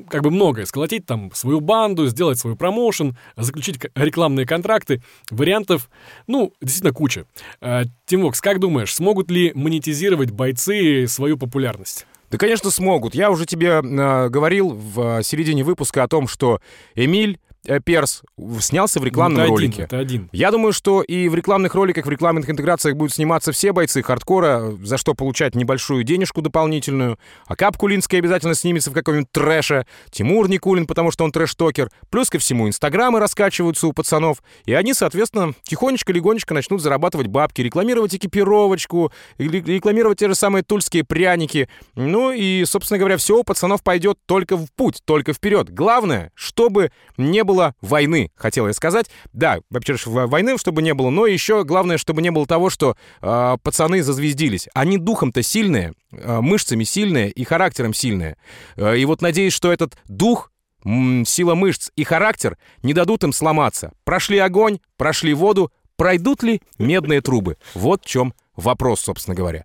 как 0.08 0.22
бы 0.22 0.30
многое 0.30 0.66
сколотить, 0.66 1.06
там, 1.06 1.30
свою 1.32 1.60
банду, 1.60 2.06
сделать 2.06 2.38
свой 2.38 2.56
промоушен, 2.56 3.16
заключить 3.36 3.78
рекламные 3.94 4.46
контракты. 4.46 5.02
Вариантов, 5.30 5.90
ну, 6.26 6.52
действительно 6.60 6.92
куча. 6.92 7.24
А, 7.60 7.84
Тимвокс, 8.06 8.40
как 8.40 8.60
думаешь, 8.60 8.94
смогут 8.94 9.30
ли 9.30 9.52
монетизировать 9.54 10.30
бойцы 10.30 11.06
свою 11.08 11.36
популярность? 11.38 12.06
Да, 12.30 12.36
конечно, 12.36 12.70
смогут. 12.70 13.14
Я 13.14 13.30
уже 13.30 13.46
тебе 13.46 13.80
э, 13.82 14.28
говорил 14.28 14.70
в 14.70 15.22
середине 15.22 15.64
выпуска 15.64 16.02
о 16.02 16.08
том, 16.08 16.28
что 16.28 16.60
Эмиль 16.94 17.38
Перс 17.84 18.22
снялся 18.60 19.00
в 19.00 19.04
рекламном 19.04 19.46
ну, 19.46 19.50
ролике. 19.50 19.72
Один, 19.72 19.84
это 19.84 19.98
один. 19.98 20.28
Я 20.32 20.50
думаю, 20.50 20.72
что 20.72 21.02
и 21.02 21.28
в 21.28 21.34
рекламных 21.34 21.74
роликах, 21.74 22.06
в 22.06 22.10
рекламных 22.10 22.48
интеграциях 22.48 22.96
будут 22.96 23.14
сниматься 23.14 23.52
все 23.52 23.72
бойцы 23.72 24.02
хардкора, 24.02 24.76
за 24.82 24.96
что 24.96 25.14
получать 25.14 25.54
небольшую 25.54 26.04
денежку 26.04 26.40
дополнительную. 26.40 27.18
А 27.46 27.56
Кап 27.56 27.76
Кулинский 27.76 28.18
обязательно 28.18 28.54
снимется 28.54 28.90
в 28.90 28.94
каком-нибудь 28.94 29.30
трэше. 29.32 29.86
Тимур 30.10 30.48
Никулин, 30.48 30.86
потому 30.86 31.10
что 31.10 31.24
он 31.24 31.32
trash 31.32 31.56
talker. 31.56 31.90
Плюс 32.10 32.30
ко 32.30 32.38
всему 32.38 32.68
инстаграмы 32.68 33.18
раскачиваются 33.20 33.86
у 33.86 33.92
пацанов. 33.92 34.42
И 34.64 34.72
они, 34.72 34.94
соответственно, 34.94 35.52
тихонечко-легонечко 35.64 36.54
начнут 36.54 36.80
зарабатывать 36.80 37.26
бабки, 37.26 37.60
рекламировать 37.60 38.14
экипировочку, 38.14 39.12
рекламировать 39.38 40.18
те 40.18 40.28
же 40.28 40.34
самые 40.34 40.62
тульские 40.62 41.04
пряники. 41.04 41.68
Ну 41.96 42.30
и, 42.30 42.64
собственно 42.64 42.98
говоря, 42.98 43.16
все 43.16 43.36
у 43.36 43.42
пацанов 43.42 43.82
пойдет 43.82 44.18
только 44.26 44.56
в 44.56 44.70
путь, 44.72 45.02
только 45.04 45.32
вперед. 45.32 45.70
Главное, 45.70 46.30
чтобы 46.34 46.92
не 47.16 47.44
было 47.48 47.74
войны, 47.80 48.30
хотел 48.36 48.66
я 48.66 48.72
сказать. 48.74 49.06
Да, 49.32 49.58
во-первых, 49.70 50.06
войны, 50.06 50.56
чтобы 50.58 50.82
не 50.82 50.94
было, 50.94 51.10
но 51.10 51.26
еще 51.26 51.64
главное, 51.64 51.98
чтобы 51.98 52.22
не 52.22 52.30
было 52.30 52.46
того, 52.46 52.70
что 52.70 52.96
э, 53.22 53.56
пацаны 53.62 54.02
зазвездились. 54.02 54.68
Они 54.74 54.98
духом-то 54.98 55.42
сильные, 55.42 55.94
э, 56.12 56.40
мышцами 56.40 56.84
сильные 56.84 57.30
и 57.30 57.44
характером 57.44 57.94
сильные. 57.94 58.36
Э, 58.76 58.96
и 58.96 59.04
вот 59.06 59.22
надеюсь, 59.22 59.54
что 59.54 59.72
этот 59.72 59.98
дух 60.06 60.52
сила 60.84 61.54
мышц 61.56 61.90
и 61.96 62.04
характер 62.04 62.56
не 62.84 62.94
дадут 62.94 63.24
им 63.24 63.32
сломаться. 63.32 63.92
Прошли 64.04 64.38
огонь, 64.38 64.78
прошли 64.96 65.34
воду, 65.34 65.72
пройдут 65.96 66.44
ли 66.44 66.62
медные 66.78 67.20
трубы? 67.20 67.56
Вот 67.74 68.04
в 68.04 68.06
чем 68.06 68.32
вопрос, 68.58 69.00
собственно 69.00 69.34
говоря. 69.34 69.64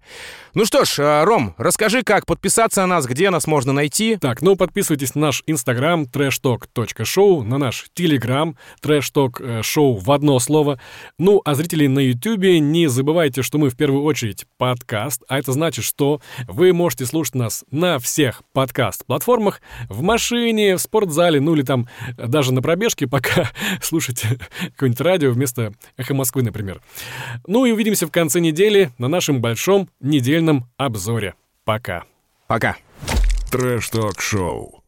Ну 0.53 0.65
что 0.65 0.86
ж, 0.86 0.99
э, 0.99 1.23
Ром, 1.23 1.56
расскажи, 1.58 2.03
как 2.03 2.25
подписаться 2.25 2.82
на 2.82 2.88
нас, 2.88 3.06
где 3.06 3.29
нас 3.29 3.47
можно 3.47 3.73
найти. 3.73 4.17
Так, 4.17 4.41
ну 4.41 4.56
подписывайтесь 4.56 5.15
на 5.15 5.21
наш 5.21 5.43
инстаграм 5.47 6.03
trashtalk.show, 6.03 7.43
на 7.43 7.58
наш 7.58 7.88
телеграм 7.93 8.56
trashtalk 8.82 9.63
шоу 9.63 9.95
в 9.97 10.12
одно 10.12 10.38
слово. 10.39 10.79
Ну, 11.17 11.41
а 11.43 11.56
зрители 11.56 11.88
на 11.88 11.99
ютубе, 11.99 12.60
не 12.60 12.88
забывайте, 12.88 13.41
что 13.41 13.58
мы 13.58 13.69
в 13.69 13.75
первую 13.75 14.03
очередь 14.03 14.45
подкаст, 14.58 15.23
а 15.27 15.39
это 15.39 15.51
значит, 15.51 15.84
что 15.86 16.21
вы 16.47 16.71
можете 16.73 17.06
слушать 17.06 17.36
нас 17.36 17.65
на 17.71 17.97
всех 17.99 18.43
подкаст-платформах, 18.53 19.62
в 19.89 20.01
машине, 20.01 20.75
в 20.75 20.82
спортзале, 20.82 21.39
ну 21.39 21.56
или 21.56 21.63
там 21.63 21.88
даже 22.17 22.53
на 22.53 22.62
пробежке, 22.62 23.08
пока 23.13 23.49
слушайте 23.82 24.39
какое-нибудь 24.73 25.01
радио 25.01 25.32
вместо 25.32 25.73
«Эхо 25.97 26.13
Москвы», 26.13 26.43
например. 26.43 26.82
Ну 27.47 27.65
и 27.65 27.71
увидимся 27.71 28.06
в 28.06 28.12
конце 28.12 28.39
недели 28.39 28.83
на 28.98 29.08
нашем 29.08 29.41
большом 29.41 29.89
недельном 30.00 30.65
обзоре. 30.78 31.36
Пока. 31.65 32.04
Пока. 32.48 32.76
Трэш-ток-шоу. 33.52 34.83